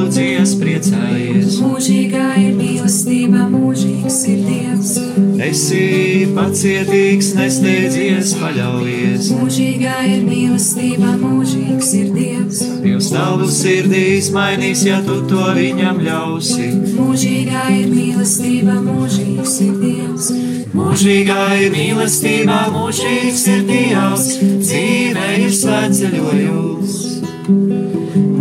[5.42, 9.32] Esi pacietīgs, nesteidzies, paļaujies.
[9.40, 12.60] Mūžīgā ir mīlestība, mūžīgs ir Dievs.
[12.84, 16.68] Dievs tavu sirdīs mainīs, ja tu to viņam ļausi.
[16.94, 20.30] Mūžīgā ir mīlestība, mūžīgs ir Dievs.
[20.78, 24.30] Mūžīgā ir mīlestība, mūžīgs ir Dievs,
[24.62, 27.02] dzīve ir svētceļojums.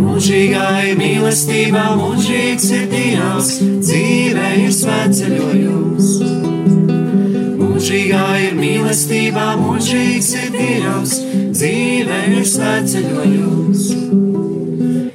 [0.03, 6.50] Mūžīgā ir mīlestība, mūžīgs ir Dievs, dzīve ir svētceļojums.
[7.91, 11.15] Mūžīgā ir mīlestība, mūžīgs ir Dievs,
[11.51, 13.81] dzīve ir svētceļojums.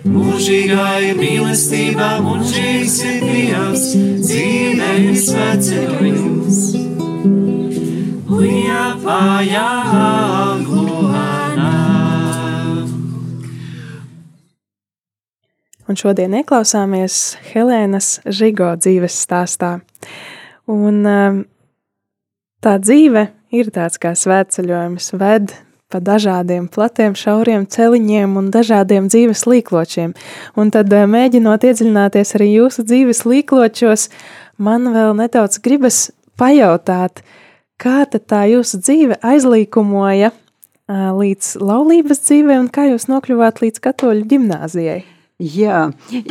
[0.04, 3.86] Mūžīgā ir mīlestība, mūžīgs ir Dievs,
[4.26, 6.60] dzīve ir svētceļojums.
[8.42, 9.72] Uja pājā
[10.68, 11.72] gluhanā.
[15.88, 17.24] Un šodien ieklausāmies
[17.54, 19.78] Helēnas Žigo dzīves stāstā.
[20.68, 21.44] Un um,
[22.66, 25.54] tā dzīve ir tāds kā svētceļojums, ved
[25.92, 30.16] pa dažādiem platiem, šauriem celiņiem un dažādiem dzīves līkločiem.
[30.58, 34.08] Un tad uh, mēģinot iedziļināties arī jūsu dzīves līkločos,
[34.58, 36.08] man vēl nedaudz gribas
[36.40, 37.22] pajautāt,
[37.78, 43.84] kā tad tā jūsu dzīve aizlīkumoja uh, līdz laulības dzīvei un kā jūs nokļuvāt līdz
[43.86, 45.04] katoļu ģimnāzijai?
[45.36, 45.90] Jā,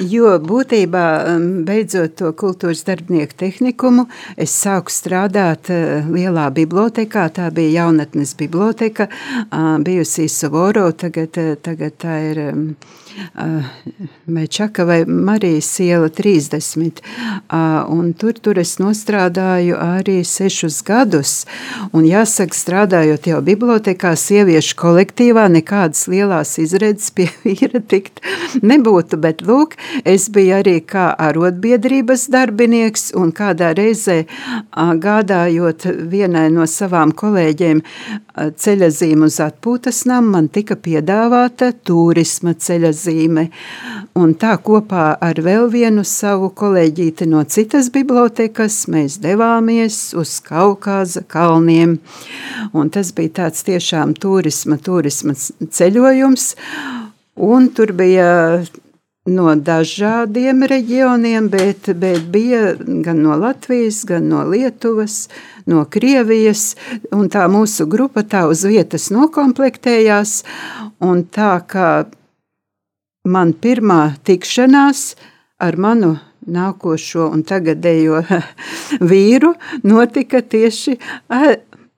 [0.10, 7.28] jo būtībā, um, beidzot to kultūras darbinieku tehnikumu, es sāku strādāt uh, lielā bibliotekā.
[7.30, 9.06] Tā bija jaunatnes biblioteka,
[9.46, 12.42] uh, bijusī Savoro, tagad, uh, tagad tā ir
[13.40, 13.64] um,
[14.26, 17.02] Mečaka vai Marijas iela 30.
[17.90, 21.34] Un tur, tur es nostrādāju arī sešus gadus.
[21.96, 28.22] Un jāsaka, strādājot jau bibliotekā, sieviešu kolektīvā, nekādas lielās izredzes pie vīra tikt
[28.66, 29.20] nebūtu.
[29.22, 34.24] Bet, lūk, es biju arī kā arotbiedrības darbinieks un kādā reizē
[34.76, 37.84] gādājot vienai no savām kolēģiem
[38.36, 43.05] ceļazīmu uz atpūtas namu, man tika piedāvāta turisma ceļazīme.
[44.16, 51.26] Un tā kopā ar vēl vienu savu kolēģīti no citas bibliotekas mēs devāmies uz Kaukāza
[51.28, 52.00] kalniem.
[52.74, 56.54] Un tas bija tāds tiešām turisma, turisma ceļojums.
[57.36, 58.32] Un tur bija
[59.26, 65.26] no dažādiem reģioniem, bet, bet bija gan no Latvijas, gan no Lietuvas,
[65.66, 66.76] no Krievijas.
[67.10, 70.44] Tā mūsu grupa tā uz vietas nokomplektējās.
[71.02, 71.90] Un tā kā
[73.26, 75.16] man pirmā tikšanās
[75.62, 76.16] ar manu
[76.46, 78.22] nākošo un tagadējo
[79.10, 79.54] vīru
[79.84, 80.98] notika tieši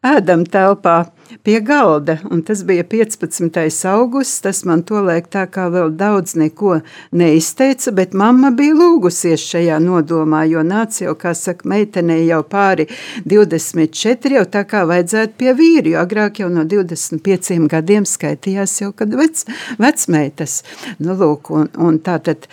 [0.07, 0.97] ēdam telpā
[1.43, 2.17] pie galda.
[2.31, 3.87] Un tas bija 15.
[3.91, 4.41] augusts.
[4.41, 6.79] Tas man tolaik tā kā vēl daudz neko
[7.11, 12.87] neizteica, bet mamma bija lūgusies šajā nodomā, jo nāca jau, kā saka, meitenei jau pāri
[13.27, 18.91] 24, jau tā kā vajadzētu pie vīri, jo agrāk jau no 25 gadiem skaitījās jau,
[18.95, 19.43] kad vec,
[19.81, 20.61] vecmeitas.
[21.03, 22.47] Nu, lūk, un, un tā tad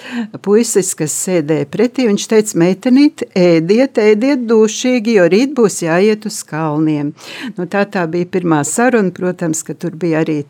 [0.45, 6.41] puisis, kas sēdēja pretī, viņš teica, meitenīt, ēdiet, ēdiet dušīgi, jo rīt būs jāiet uz
[6.49, 7.13] kalniem.
[7.59, 9.13] Nu, tā tā bija pirmā saruna.
[9.15, 10.41] Protams, ka tur bija arī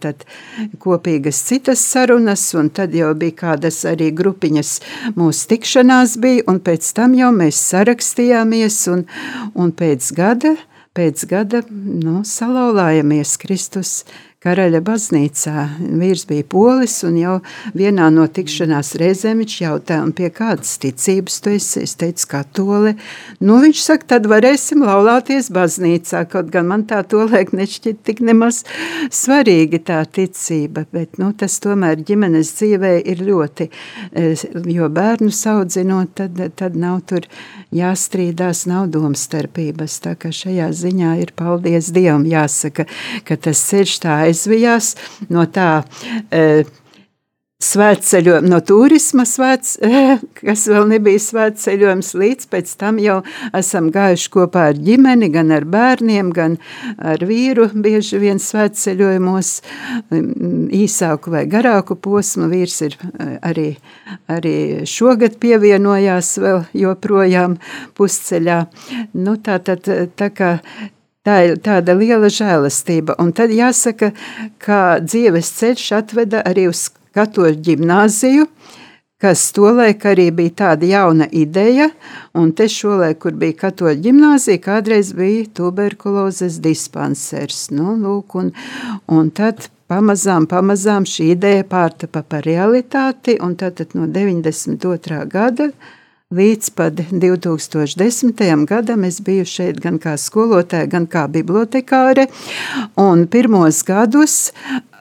[0.82, 4.74] kopīgas citas sarunas, un tad jau bija kādas arī grupiņas
[5.18, 9.04] mūsu tikšanās bija, un pēc tam jau mēs sarakstījāmies, un,
[9.54, 10.54] un pēc gada,
[10.94, 14.04] pēc gada nu, salauzāmies Kristus.
[14.44, 15.62] Karaļa baznīcā.
[15.80, 17.38] Vīrs bija polis, un jau
[17.72, 21.84] vienā no tikšanās reizēm viņš jautāja, pie kādas ticības tu esi.
[21.86, 22.92] Es teicu, katole.
[23.40, 28.60] Nu, viņš saka, tad varēsim laulāties baznīcā, kaut gan man tā tolēk nešķiet tik nemaz
[29.08, 33.70] svarīgi tā ticība, bet nu, tas tomēr ģimenes dzīvē ir ļoti,
[34.12, 34.44] eh,
[34.76, 37.30] jo bērnu saudzinot, tad, tad nav tur
[37.72, 39.96] jāstrīdās, nav domstarpības.
[40.04, 42.84] Tā kā šajā ziņā ir paldies Dievam jāsaka,
[43.24, 44.94] ka tas ceļš tā aizvijās
[45.30, 45.84] no tā.
[46.30, 46.64] E,
[47.64, 49.76] Svētceļojums, no turisma svēts,
[50.36, 53.20] kas vēl nebija svētceļojums, līdz pēc tam jau
[53.56, 56.58] esam gājuši kopā ar ģimeni, gan ar bērniem, gan
[56.98, 57.70] ar vīru.
[57.86, 59.52] Bieži vien svētceļojumos
[60.82, 63.68] īsāku vai garāku posmu vīrs ir e, arī,
[64.34, 64.56] arī
[64.90, 67.56] šogad pievienojās vēl joprojām
[67.96, 68.58] pusceļā.
[69.14, 70.56] Nu, tā, tad, tā kā
[71.24, 73.16] Tā ir tāda liela žēlastība.
[73.22, 74.10] Un tad jāsaka,
[74.60, 78.44] ka dzīves ceļš atveda arī uz katoļu ģimnāziju,
[79.24, 81.88] kas tolaik arī bija tāda jauna ideja,
[82.36, 87.70] un te šolaik, kur bija katoļu ģimnāzija, kādreiz bija tuberkulozes dispansers.
[87.72, 88.52] Nu, lūk, un,
[89.08, 95.24] un tad pamazām, pamazām šī ideja pārtapa par realitāti, un tad, tad no 92.
[95.32, 95.72] gada
[96.34, 98.64] Līdz pat 2010.
[98.66, 102.24] gadam es biju šeit gan kā skolotāja, gan kā bibliotekāre.
[103.30, 104.34] Pirmos gadus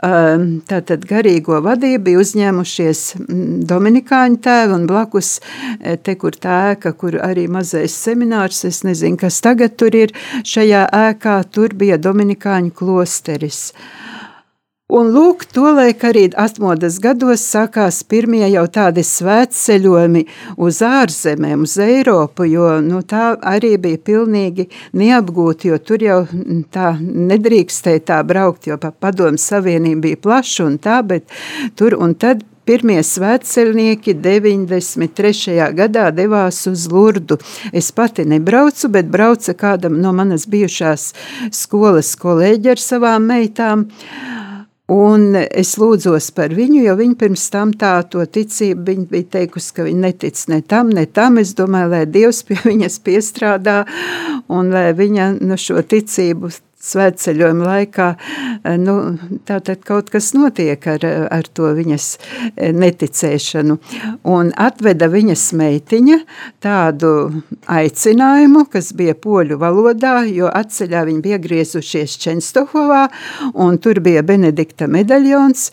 [0.03, 6.59] um, tātad garīgo vadību bija uzņēmušies mm, Dominikāņu tēvi un blakus e, te, kur tā
[6.75, 10.13] ēka, kur arī mazais seminārs, es nezinu, kas tagad tur ir,
[10.45, 13.71] šajā ēkā tur bija Dominikāņu klosteris.
[14.91, 20.25] Un lūk, tolaik arī atmodas gados sākās pirmie jau tādi svētceļojumi
[20.59, 24.67] uz ārzemēm, uz Eiropu, jo nu, tā arī bija pilnīgi
[24.99, 26.19] neapgūta, jo tur jau
[26.75, 31.31] tā nedrīkstēja tā braukt, jo pa padomu savienību bija plaša un tā, bet
[31.79, 35.57] tur un tad Pirmie svētceļnieki 93.
[35.75, 37.35] gadā devās uz Lurdu.
[37.75, 41.09] Es pati nebraucu, bet brauca kādam no manas bijušās
[41.51, 43.83] skolas kolēģi ar savām meitām.
[44.91, 49.71] Un es lūdzos par viņu, jo viņa pirms tam tā to ticību viņa bija teikusi,
[49.77, 51.39] ka viņa netic ne tam, ne tam.
[51.39, 53.77] Es domāju, lai Dievs pie viņas piestrādā
[54.51, 56.51] un lai viņa no šo ticību
[56.83, 58.95] svētceļojuma laikā eh, nu,
[59.87, 63.77] kaut kas notiek ar, ar to viņas eh, neticēšanu.
[64.33, 66.19] Un atveda viņas meitiņa
[66.63, 67.13] tādu
[67.71, 73.05] aicinājumu, kas bija poļu valodā, jo atceļā viņi bija griezušies Čenstohovā,
[73.53, 75.65] un tur bija Benedikta medaļons,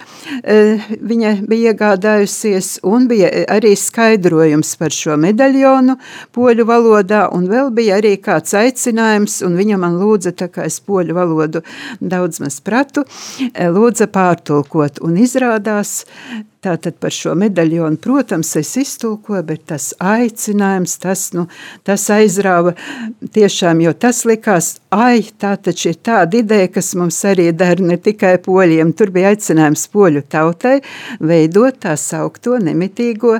[0.42, 5.96] eh, viņa bija iegādājusies, un bija arī skaidrojums par šo medaļonu
[6.34, 10.80] poļu valodā, un vēl bija arī kāds aicinājums, un viņa man lūdza, tā kā es
[10.80, 11.64] poļu poļu valodu
[12.00, 13.06] daudz maz pratu,
[13.56, 15.00] lūdza pārtulkot.
[15.06, 16.04] Un izrādās,
[16.60, 21.46] Tātad par šo medaļonu, protams, es iztulkoju, bet tas aicinājums, tas, nu,
[21.88, 22.74] tas aizrāva
[23.32, 27.96] tiešām, jo tas likās, ai, tā taču ir tāda ideja, kas mums arī der ne
[27.96, 28.92] tikai poļiem.
[28.92, 30.74] Tur bija aicinājums poļu tautai
[31.24, 33.38] veidot tā saukto nemitīgo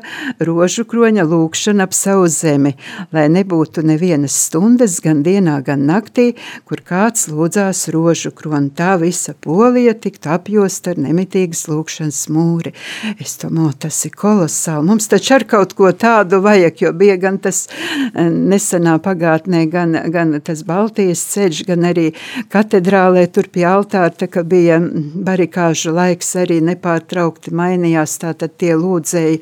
[0.49, 2.73] rožu kroņa lūkšanu ap savu zemi,
[3.13, 6.31] lai nebūtu nevienas stundas, gan dienā, gan naktī,
[6.65, 8.73] kur kāds lūdzās rožu kroni.
[8.73, 12.73] Tā visa polija tiktu apjost ar nemitīgas lūkšanas mūri.
[13.19, 14.87] Es domāju, tas ir kolosāli.
[14.87, 19.97] Mums taču ar kaut ko tādu vajag, jo bija gan tas eh, nesenā pagātnē, gan,
[20.13, 22.11] gan tas Baltijas ceļš, gan arī
[22.53, 29.41] katedrālē tur pie altāra, tā kā bija barikāžu laiks arī nepārtraukti mainījās, tātad tie lūdzēji.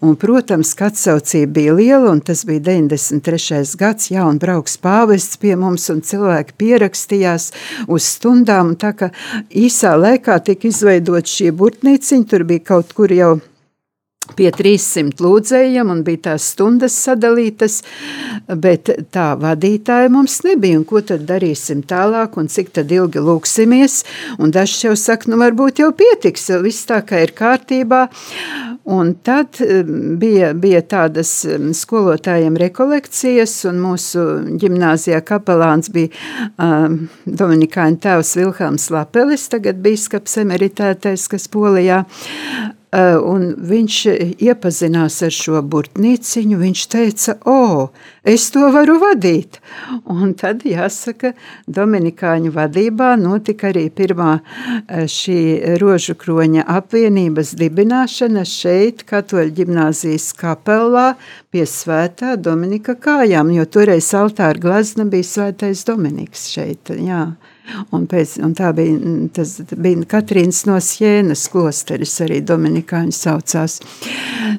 [0.00, 3.76] Un, protams, atsaucība bija liela, un tas bija 93.
[3.78, 7.50] gads, jā, un brauks pāvests pie mums, un cilvēki pierakstījās
[7.86, 9.10] uz stundām, un tā kā
[9.50, 13.36] īsā laikā tika izveidot šī burtnīciņa, tur bija kaut kur jau
[14.34, 17.78] pie 300 lūdzējiem un bija tās stundas sadalītas,
[18.62, 20.82] bet tā vadītāja mums nebija.
[20.88, 24.00] Ko tad darīsim tālāk un cik ilgi lūksimies?
[24.42, 28.06] Un dažs jau saka, nu varbūt jau pietiks, viss tā kā ir kārtībā.
[28.86, 34.22] Un tad um, bija, bija tādas um, skolotājiem rekolekcijas, un mūsu
[34.62, 36.12] ģimnāzijā kapelāns bija
[36.54, 42.04] um, Dominikāņu tēvs Vilhelms Lapelis, tagad bīskaps emeritētais, kas Polijā
[42.96, 43.96] un viņš
[44.40, 46.58] iepazinās ar šo burtnīciņu.
[46.60, 47.90] Viņš teica, o,
[48.24, 49.58] es to varu vadīt.
[50.12, 51.34] Un tad, jāsaka,
[51.66, 55.38] Dominikāņu vadībā notika arī pirmā eh, šī
[55.82, 61.08] rožu kroņa apvienības dibināšana šeit, Katoļu ģimnāzijas kapelā
[61.52, 67.26] pie svētā Dominika kājām, jo toreiz altāra glazna bija svētais Dominiks šeit, jā.
[67.94, 68.96] Un, pēc, un tā bija,
[69.34, 73.78] tas bija Katrīnas no Sienas klosteris, arī Dominikāņu saucās.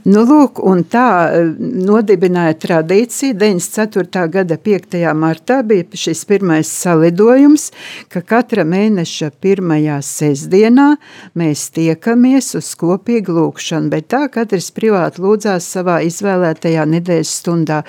[0.07, 3.35] Nu, lūk, un tā eh, nodibināja tradīciju.
[3.37, 4.25] 94.
[4.33, 4.97] gada 5.
[5.17, 7.69] martā bija šis pirmais salidojums,
[8.11, 10.89] ka katra mēneša pirmajā sestdienā
[11.37, 17.81] mēs tiekamies uz kopīgu lūkšanu, bet tā katrs privāti lūdzās savā izvēlētajā nedēļas stundā.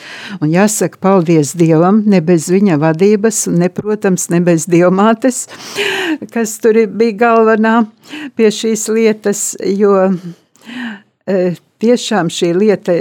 [0.43, 5.47] Un jāsaka, paldies Dievam, ne bez viņa vadības un, ne, protams, ne bez Dievmā mātes,
[6.33, 7.75] kas tur bija galvenā
[8.37, 11.39] pie šīs lietas, jo e,
[11.83, 12.97] tiešām šī lieta,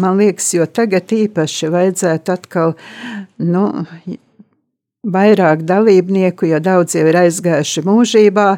[0.00, 2.74] man liekas, jo tagad īpaši vajadzētu atkal,
[3.42, 3.66] nu,
[5.00, 8.48] vairāk dalībnieku, jo daudz jau ir aizgājuši mūžībā,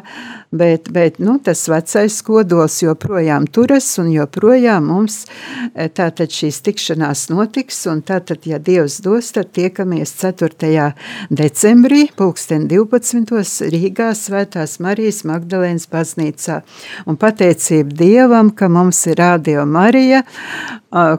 [0.51, 7.29] bet, bet nu, tas vecais kodols joprojām turas un joprojām mums eh, tātad šīs tikšanās
[7.31, 10.89] notiks, un tātad, ja Dievs dos, tad tiekamies 4.
[11.31, 13.71] decembrī, pulksten 12.
[13.71, 16.59] Rīgā Svētās Marijas Magdalēnas baznīcā.
[17.07, 20.25] Un pateicība Dievam, ka mums ir Radio Marija,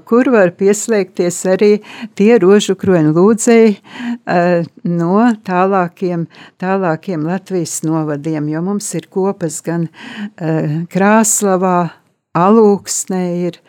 [0.04, 1.72] kur var pieslēgties arī
[2.14, 3.72] tie rožu kroņu lūdzēji
[5.14, 6.26] no tālākiem,
[6.62, 9.88] tālākiem Latvijas novadiem, jo mums ir kopas gan
[10.90, 11.78] Krāslavā,
[12.34, 13.60] Alūksnē ir,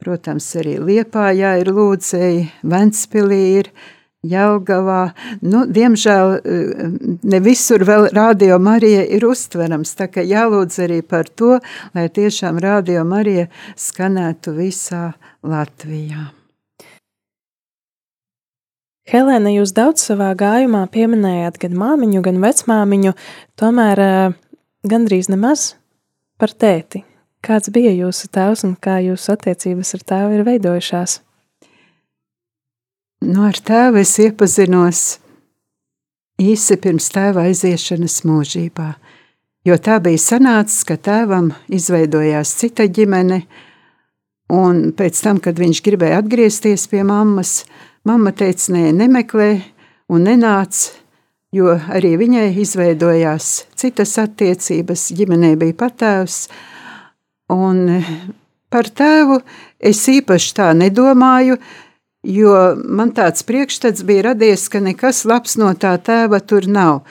[0.00, 3.68] protams, arī Liepājā ir lūdzēji, Ventspilī ir,
[4.24, 5.02] Jelgavā.
[5.44, 6.38] Nu, diemžēl
[7.28, 11.58] ne visur vēl Rādio Marija ir uztverams, tā ka jālūdz arī par to,
[11.92, 15.10] lai tiešām Rādio Marija skanētu visā
[15.44, 16.43] Latvijā.
[19.04, 23.12] Helēna, jūs daudz savā gājumā pieminējāt gan māmiņu, gan vecmāmiņu,
[23.60, 24.36] tomēr uh,
[24.88, 25.74] gandrīz nemaz
[26.40, 27.02] par tēti.
[27.44, 31.18] Kāds bija jūsu tēvs un kā jūsu attiecības ar tēvu ir veidojušās?
[33.28, 35.02] Nu, ar tēvu es iepazinos
[36.40, 38.88] īsi pirms tēva aiziešanas mūžībā,
[39.68, 43.44] jo tā bija sanācis, ka tēvam izveidojās cita ģimene,
[44.52, 47.62] Un pēc tam, kad viņš gribēja atgriezties pie mammas,
[48.04, 49.48] mamma teica, nē, nemeklē
[50.12, 50.90] un nenāc,
[51.54, 56.38] jo arī viņai izveidojās citas attiecības, ģimenē bija patēvs.
[57.54, 57.86] Un
[58.72, 59.40] par tēvu
[59.78, 61.58] es īpaši tā nedomāju,
[62.24, 67.02] Jo man tāds priekšstats bija radies, ka nekas labs no tā tēva tur nav.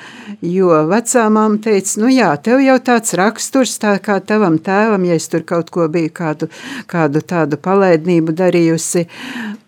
[0.41, 5.19] Jo vecā mamma teica, nu jā, tev jau tāds raksturs, tā kā tavam tēvam, ja
[5.19, 6.49] es tur kaut ko biju kādu,
[6.89, 9.05] kādu tādu palaidnību darījusi.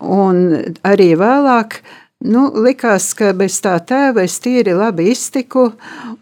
[0.02, 0.42] Un
[0.82, 1.78] arī vēlāk,
[2.26, 5.68] nu, likās, ka bez tā tēva es tīri labi iztiku,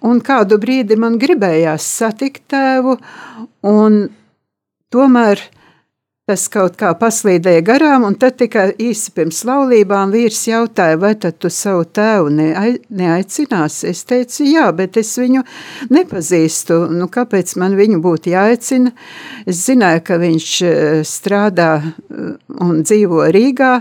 [0.05, 2.99] un kādu brīdi man gribējās satikt tēvu,
[3.73, 4.03] un
[4.93, 5.49] tomēr
[6.25, 11.37] Tas kaut kā paslīdēja garām, un tad tikai īsi pirms laulībām vīrs jautāja, vai tad
[11.37, 13.91] tu savu tēvu neaicināsi?
[13.91, 15.43] Es teicu, jā, bet es viņu
[15.93, 16.79] nepazīstu.
[16.97, 18.95] Nu, kāpēc man viņu būtu jāaicina?
[19.45, 23.75] Es zināju, ka viņš eh, strādā eh, un dzīvo Rīgā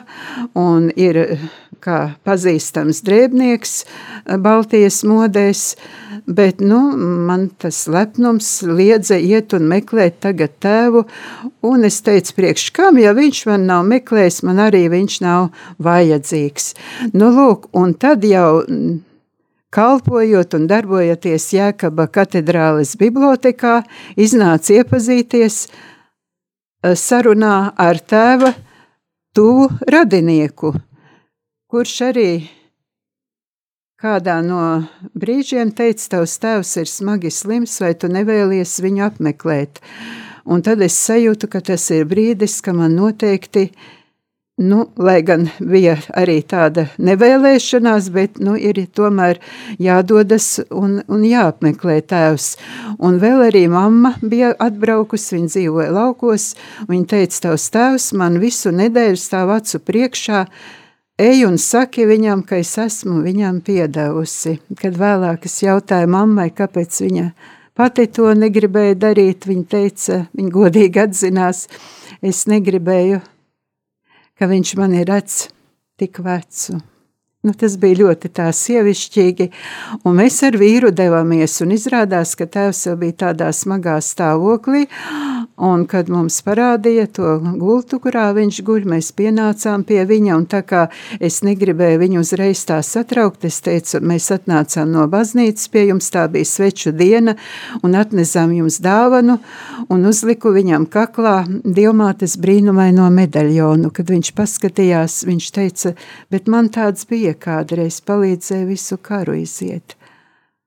[0.59, 1.23] un ir
[1.83, 5.63] kā pazīstams drēbnieks eh, Baltijas modēs,
[6.25, 6.79] bet nu,
[7.27, 11.05] man tas lepnums liedza iet un meklēt tagad tēvu,
[11.67, 15.49] un es teicu priekš kam, ja viņš man nav meklējis, man arī viņš nav
[15.83, 16.73] vajadzīgs.
[17.13, 19.01] Nu, lūk, un tad jau mm,
[19.73, 23.81] kalpojot un darbojoties Jēkaba katedrāles bibliotekā,
[24.15, 28.53] iznāca iepazīties eh, sarunā ar tēva
[29.33, 30.73] tuvu radinieku,
[31.73, 32.31] kurš arī
[33.97, 34.83] kādā no
[35.17, 39.81] brīžiem teica, tavs tēvs ir smagi slims, vai tu nevēlies viņu apmeklēt.
[40.45, 43.63] Un tad es sajūtu, ka tas ir brīdis, ka man noteikti,
[44.61, 49.41] nu, lai gan bija arī tāda nevēlēšanās, bet nu, ir tomēr
[49.81, 52.51] jādodas un, un jāapmeklē tēvs.
[53.01, 56.51] Un vēl arī mamma bija atbraukusi, viņa dzīvoja laukos,
[56.85, 60.45] viņa teica, tavs tēvs man visu nedēļu stāv acu priekšā,
[61.21, 64.55] Ej un saki viņam, ka es esmu viņam piedevusi.
[64.79, 67.25] Kad vēlāk es jautāju mammai, kāpēc viņa
[67.77, 71.67] pati to negribēja darīt, viņa teica, viņa godīgi atzinās,
[72.17, 73.21] es negribēju,
[74.41, 75.43] ka viņš man ir redz
[76.01, 76.81] tik vecu.
[77.43, 79.49] Nu, tas bija ļoti sievišķīgi,
[80.07, 84.85] un mēs ar vīru devāmies, izrādās, ka tēvs jau bija tādā smagā stāvoklī,
[85.59, 90.61] un kad mums parādīja to gultu, kurā viņš guļ, mēs pienācām pie viņa, un tā
[90.63, 90.85] kā
[91.19, 96.29] es negribēju viņu uzreiz tā satraukt, es teicu, mēs atnācām no baznīcas pie jums, tā
[96.31, 97.35] bija sveču diena,
[97.83, 99.35] un atnesām jums dāvanu,
[99.91, 105.95] un uzliku viņam kaklā dievmātes brīnumaino medaļonu, kad viņš paskatījās, viņš teica,
[106.31, 109.97] bet man tāds bija, kādreiz palīdzēja visu karu iziet.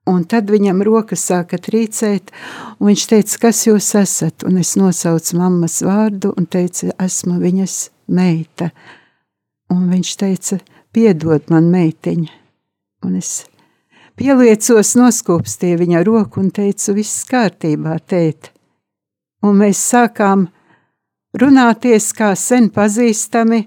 [0.07, 2.31] Un tad viņam rokas sāka trīcēt,
[2.79, 4.45] un viņš teica, kas jūs esat?
[4.47, 7.79] Un es nosaucu mammas vārdu un teicu, esmu viņas
[8.15, 8.71] meita.
[9.75, 10.61] Un viņš teica,
[10.95, 12.31] piedod man meitiņa.
[13.07, 13.33] Un es
[14.15, 18.53] pieliecos, noskūpstīju viņa roku un teicu, viss kārtībā, tēt.
[19.43, 20.47] Un mēs sākām
[21.37, 23.67] runāties kā sen pazīstami,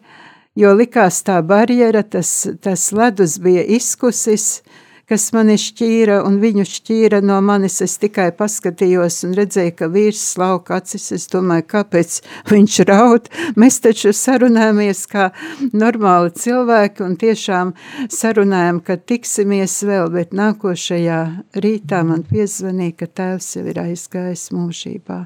[0.55, 4.61] jo likās tā barjera, tas, tas ledus bija izkusis,
[5.09, 7.79] kas mani šķīra un viņu šķīra no manis.
[7.81, 11.09] Es tikai paskatījos un redzēju, ka vīrs slauka acis.
[11.15, 12.19] Es domāju, kāpēc
[12.51, 13.31] viņš raud.
[13.59, 15.31] Mēs taču sarunājamies kā
[15.73, 17.73] normāli cilvēki un tiešām
[18.13, 21.19] sarunājam, ka tiksimies vēl, bet nākošajā
[21.65, 25.23] rītā man piezvanīja, ka tēvs jau ir aizgājis mūžībā.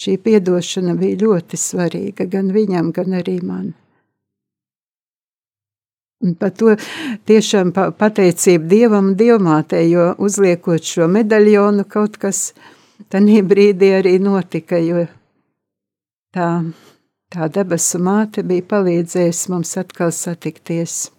[0.00, 3.74] Šī piedošana bija ļoti svarīga gan viņam, gan arī man.
[6.24, 6.72] Un par to
[7.28, 12.46] tiešām pateicību Dievam un Dievmātei, jo uzliekot šo medaļonu, kaut kas
[13.12, 15.04] tajā brīdī arī notika, jo
[16.32, 16.48] tā,
[17.34, 21.10] tā debesu māte bija palīdzējusi mums atkal satikties.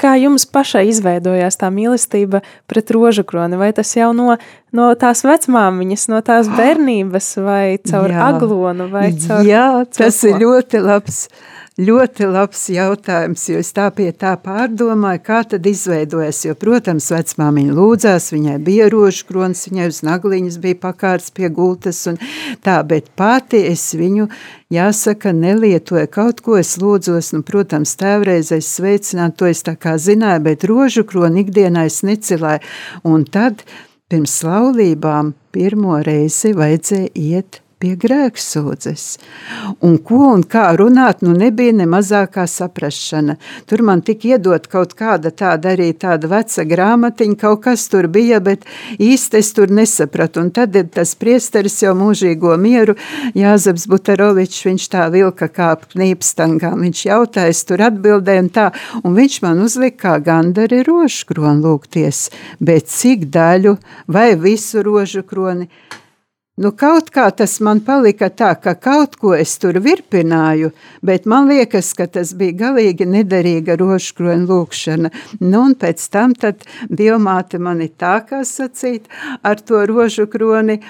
[0.00, 2.40] Kā jums pašai izveidojās tā mīlestība
[2.70, 3.58] pret rožu kroni?
[3.60, 4.38] Vai tas jau no,
[4.72, 8.30] no tās vecmāmiņas, no tās bērnības, vai caur Jā.
[8.30, 11.26] aglonu, vai caur Jā, tas caur ir ļoti labs
[11.78, 16.40] Ļoti labs jautājums, jo es tā pie tā pārdomāju, kā tad izveidojas.
[16.42, 22.02] Jo, protams, vecmāmiņa lūdzās, viņai bija rožu krons, viņai uz nagliņas bija pakārts pie gultas
[22.10, 22.18] un
[22.66, 24.26] tā, bet pati es viņu,
[24.74, 29.94] jāsaka, nelietoju kaut ko, es lūdzos, nu, protams, tēvreiz es sveicinātu, to es tā kā
[29.94, 32.66] zināju, bet rožu kroni ikdienā es necilāju.
[33.06, 33.62] Un tad
[34.10, 39.04] pirms laulībām pirmo reizi vajadzēja iet pie grēksūdzes.
[39.86, 43.38] Un ko un kā runāt, nu nebija ne mazākā saprašana.
[43.70, 48.42] Tur man tika iedot kaut kāda tāda arī tāda veca grāmatiņa, kaut kas tur bija,
[48.44, 48.66] bet
[49.00, 50.44] īsti es tur nesapratu.
[50.44, 52.96] Un tad tas priesteris jau mūžīgo mieru,
[53.38, 56.84] Jāzeps Butarovičs, viņš tā vilka kā knīpstangām.
[56.84, 58.66] Viņš jautāja, es tur atbildēju un tā,
[59.00, 62.26] un viņš man uzlika kā gandari rožu kroni lūgties,
[62.60, 63.78] bet cik daļu
[64.08, 65.68] vai visu rožu kroni,
[66.60, 70.68] Nu, kaut kā tas man palika tā, ka kaut ko es tur virpināju,
[71.00, 75.12] bet man liekas, ka tas bija galīgi nederīga rožkroņa lūkšana.
[75.40, 79.08] Nu, un pēc tam tad Dievmāte mani tā kā sacīt
[79.40, 80.82] ar to rožu kroni,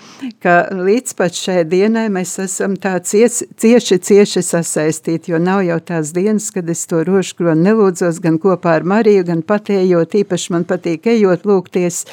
[0.42, 5.78] ka līdz pat šai dienai mēs esam tā cieci, cieši, cieši sasaistīti, jo nav jau
[5.92, 10.56] tās dienas, kad es to rožu kroni nelūdzos gan kopā ar Mariju, gan patējot, īpaši
[10.56, 12.08] man patīk ejot lūgties.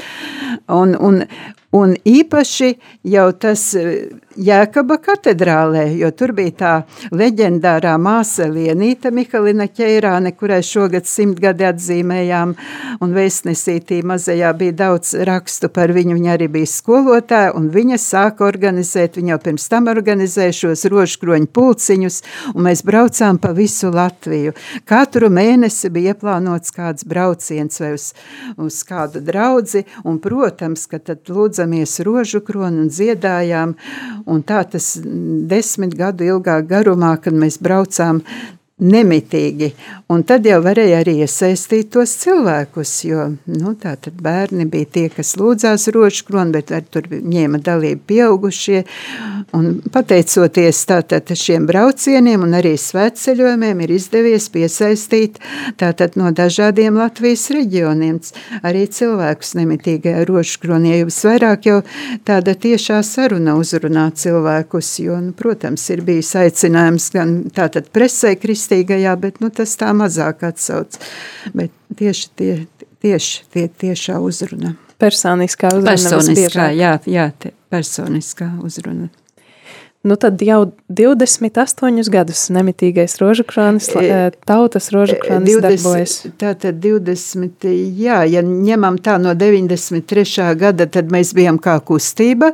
[0.70, 1.24] Un, un,
[1.76, 2.74] Un īpaši
[3.12, 4.08] jau tas eh,
[4.38, 6.72] Jēkaba katedrālē, jo tur bija tā
[7.10, 12.52] leģendārā māsa Lienīta Mihalina Ķeirāne, kurai šogad simtgadi atzīmējām,
[13.02, 18.46] un vēstnesītī mazajā bija daudz rakstu par viņu, viņa arī bija skolotāja, un viņa sāka
[18.46, 22.22] organizēt, viņa jau pirms tam organizēja šos rožkroņu pulciņus,
[22.54, 24.54] un mēs braucām pa visu Latviju.
[24.86, 28.12] Katru mēnesi bija ieplānots kāds brauciens vai uz,
[28.62, 33.74] uz kādu draudzi, un, protams, ka tad lūdzamies rožu kroni un dziedājām.
[34.28, 34.98] Un tā tas
[35.48, 38.20] desmit gadu ilgā garumā, kad mēs braucām
[38.78, 39.72] nemitīgi.
[40.14, 43.74] Un tad jau varēja arī iesaistīt tos cilvēkus, jo nu,
[44.22, 48.84] bērni bija tie, kas lūdzās rožu kroni, bet arī tur ņēma dalību pieaugušie.
[49.58, 55.40] Un pateicoties tātad šiem braucieniem un arī svētceļojumiem ir izdevies piesaistīt
[55.80, 58.20] tātad no dažādiem Latvijas reģioniem
[58.68, 61.78] arī cilvēkus nemitīgajā rožu kronī, jo visvairāk jau
[62.28, 68.67] tāda tiešā saruna uzrunā cilvēkus, jo, nu, protams, ir bijis aicinājums gan tātad presē kristī,
[68.68, 70.98] kristīgajā, bet nu, tas tā mazāk atsauc.
[71.54, 72.68] Bet tieši tie,
[73.02, 74.76] tieši tie tiešā uzruna.
[75.00, 75.94] Personiskā uzruna.
[75.94, 77.32] Personiskā, jā, jā,
[77.70, 79.10] personiskā uzruna.
[80.08, 86.14] Nu, tad jau 28 gadus nemitīgais rožakrānis, e, e, tautas rožakrānis darbojas.
[86.40, 87.68] Tā tad 20,
[88.00, 90.46] jā, ja ņemam tā no 93.
[90.62, 92.54] gada, tad mēs bijām kā kustība,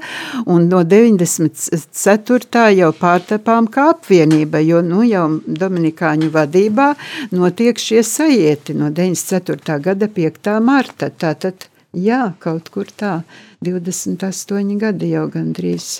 [0.49, 2.63] un no 94.
[2.79, 6.89] jau pārtapām kā apvienība, jo, nu, jau Dominikāņu vadībā
[7.37, 9.77] notiek šie sajieti no 94.
[9.91, 10.57] gada 5.
[10.65, 11.13] marta.
[11.13, 13.19] Tātad, jā, kaut kur tā,
[13.61, 15.99] 28 gadi jau gandrīz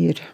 [0.00, 0.24] ir.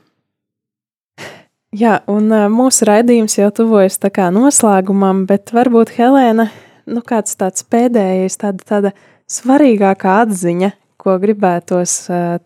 [1.74, 6.46] Jā, un mūsu raidījums jau tuvojas tā kā noslēgumam, bet varbūt Helēna,
[6.86, 8.92] nu kāds tāds pēdējais, tāda, tāda
[9.26, 10.70] svarīgākā atziņa,
[11.02, 11.96] ko gribētos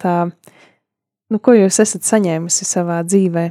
[0.01, 0.15] tā,
[1.29, 3.45] nu ko jūs esat saņēmusi savā dzīvē?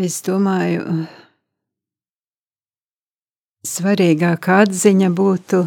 [0.00, 1.04] Es domāju,
[3.68, 5.66] svarīgākā atziņa būtu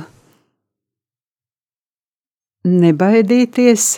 [2.73, 3.91] nebaidīties,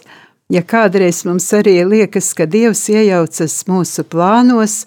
[0.49, 4.81] ja kādreiz mums arī liekas, ka Dievs iejaucas mūsu plānos,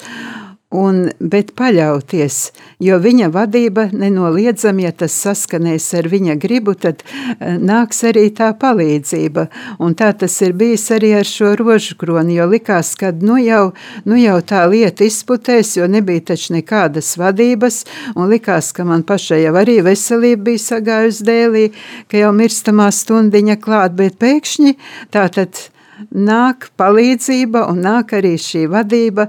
[0.73, 2.39] un, bet paļauties,
[2.83, 8.53] jo viņa vadība nenoliedzami, ja tas saskanēs ar viņa gribu, tad eh, nāks arī tā
[8.59, 9.47] palīdzība.
[9.85, 13.73] Un tā tas ir bijis arī ar šo rožu kroni, jo likās, ka nu jau,
[14.09, 17.83] nu jau tā lieta izputēs, jo nebija taču nekādas vadības,
[18.17, 21.67] un likās, ka man pašai jau arī veselība bija sagājusi dēlī,
[22.11, 24.77] ka jau mirstamā stundiņa klāt, bet pēkšņi
[25.13, 25.69] tā tad
[26.11, 29.29] nāk palīdzība un nāk arī šī vadība.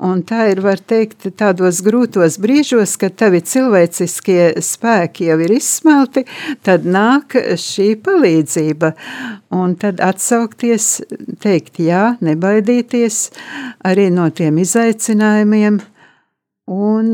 [0.00, 6.24] Un tā ir, var teikt, tādos grūtos brīžos, kad tavi cilvēciskie spēki jau ir izsmelti,
[6.66, 8.92] tad nāk šī palīdzība.
[9.56, 10.88] Un tad atsaukties,
[11.42, 13.20] teikt jā, nebaidīties
[13.90, 15.80] arī no tiem izaicinājumiem
[16.70, 17.12] un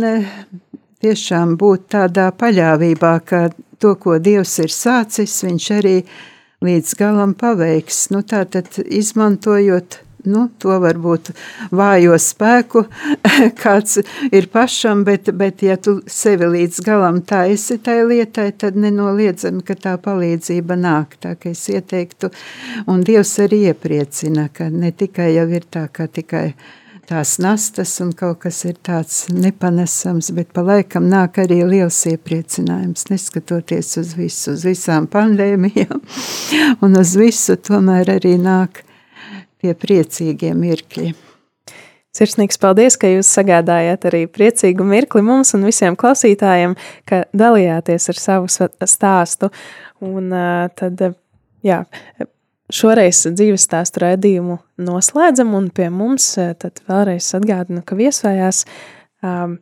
[1.02, 3.48] tiešām būt tādā paļāvībā, ka
[3.80, 6.24] to, ko Dievs ir sācis, viņš arī ir
[6.64, 8.08] līdz galam paveiks.
[8.14, 11.30] Nu, tātad izmantojot nu, to varbūt
[11.74, 12.84] vājo spēku,
[13.62, 14.00] kāds
[14.34, 19.78] ir pašam, bet, bet ja tu sevi līdz galam taisi tai lietai, tad nenoliedzami, ka
[19.78, 21.18] tā palīdzība nāk.
[21.22, 22.32] Tā kā es ieteiktu,
[22.90, 26.48] un Dievs arī iepriecina, ka ne tikai jau ir tā, ka tikai
[27.08, 33.06] tās nastas un kaut kas ir tāds nepanesams, bet pa laikam nāk arī liels iepriecinājums,
[33.12, 36.02] neskatoties uz visu, uz visām pandēmijām
[36.84, 38.82] un uz visu, tomēr arī nāk
[39.62, 41.14] tie priecīgie mirkļi.
[42.16, 46.72] Sirsnīgs paldies, ka jūs sagādājāt arī priecīgu mirkli mums un visiem klausītājiem,
[47.04, 49.50] ka dalījāties ar savu stāstu.
[50.00, 50.32] Un
[50.80, 51.02] tad,
[51.64, 51.82] jā,
[52.66, 58.64] Šoreiz dzīves stāstu raidījumu noslēdzam, un pie mums eh, tad vēlreiz atgādinu, ka viesojās
[59.22, 59.60] um,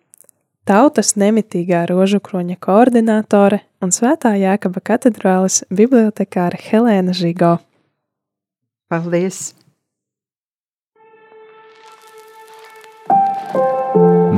[0.64, 7.58] tautas nemitīgā rožu kroņa koordinātore un svētā Jēkaba katedrālis bibliotekāra Helēna Žigo.
[8.88, 9.52] Paldies!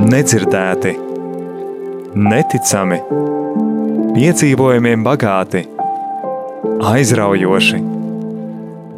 [0.07, 0.91] Nedzirdēti,
[2.19, 2.99] neticami,
[4.15, 5.63] piedzīvojumiem bagāti,
[6.87, 7.96] aizraujoši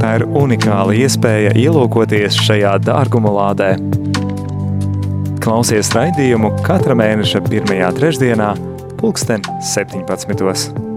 [0.00, 3.74] Tā ir unikāla iespēja ielūkoties šajā dārguma lādē.
[5.44, 8.54] Klausies raidījumu katra mēneša pirmajā trešdienā,
[9.02, 10.93] pulksten 17.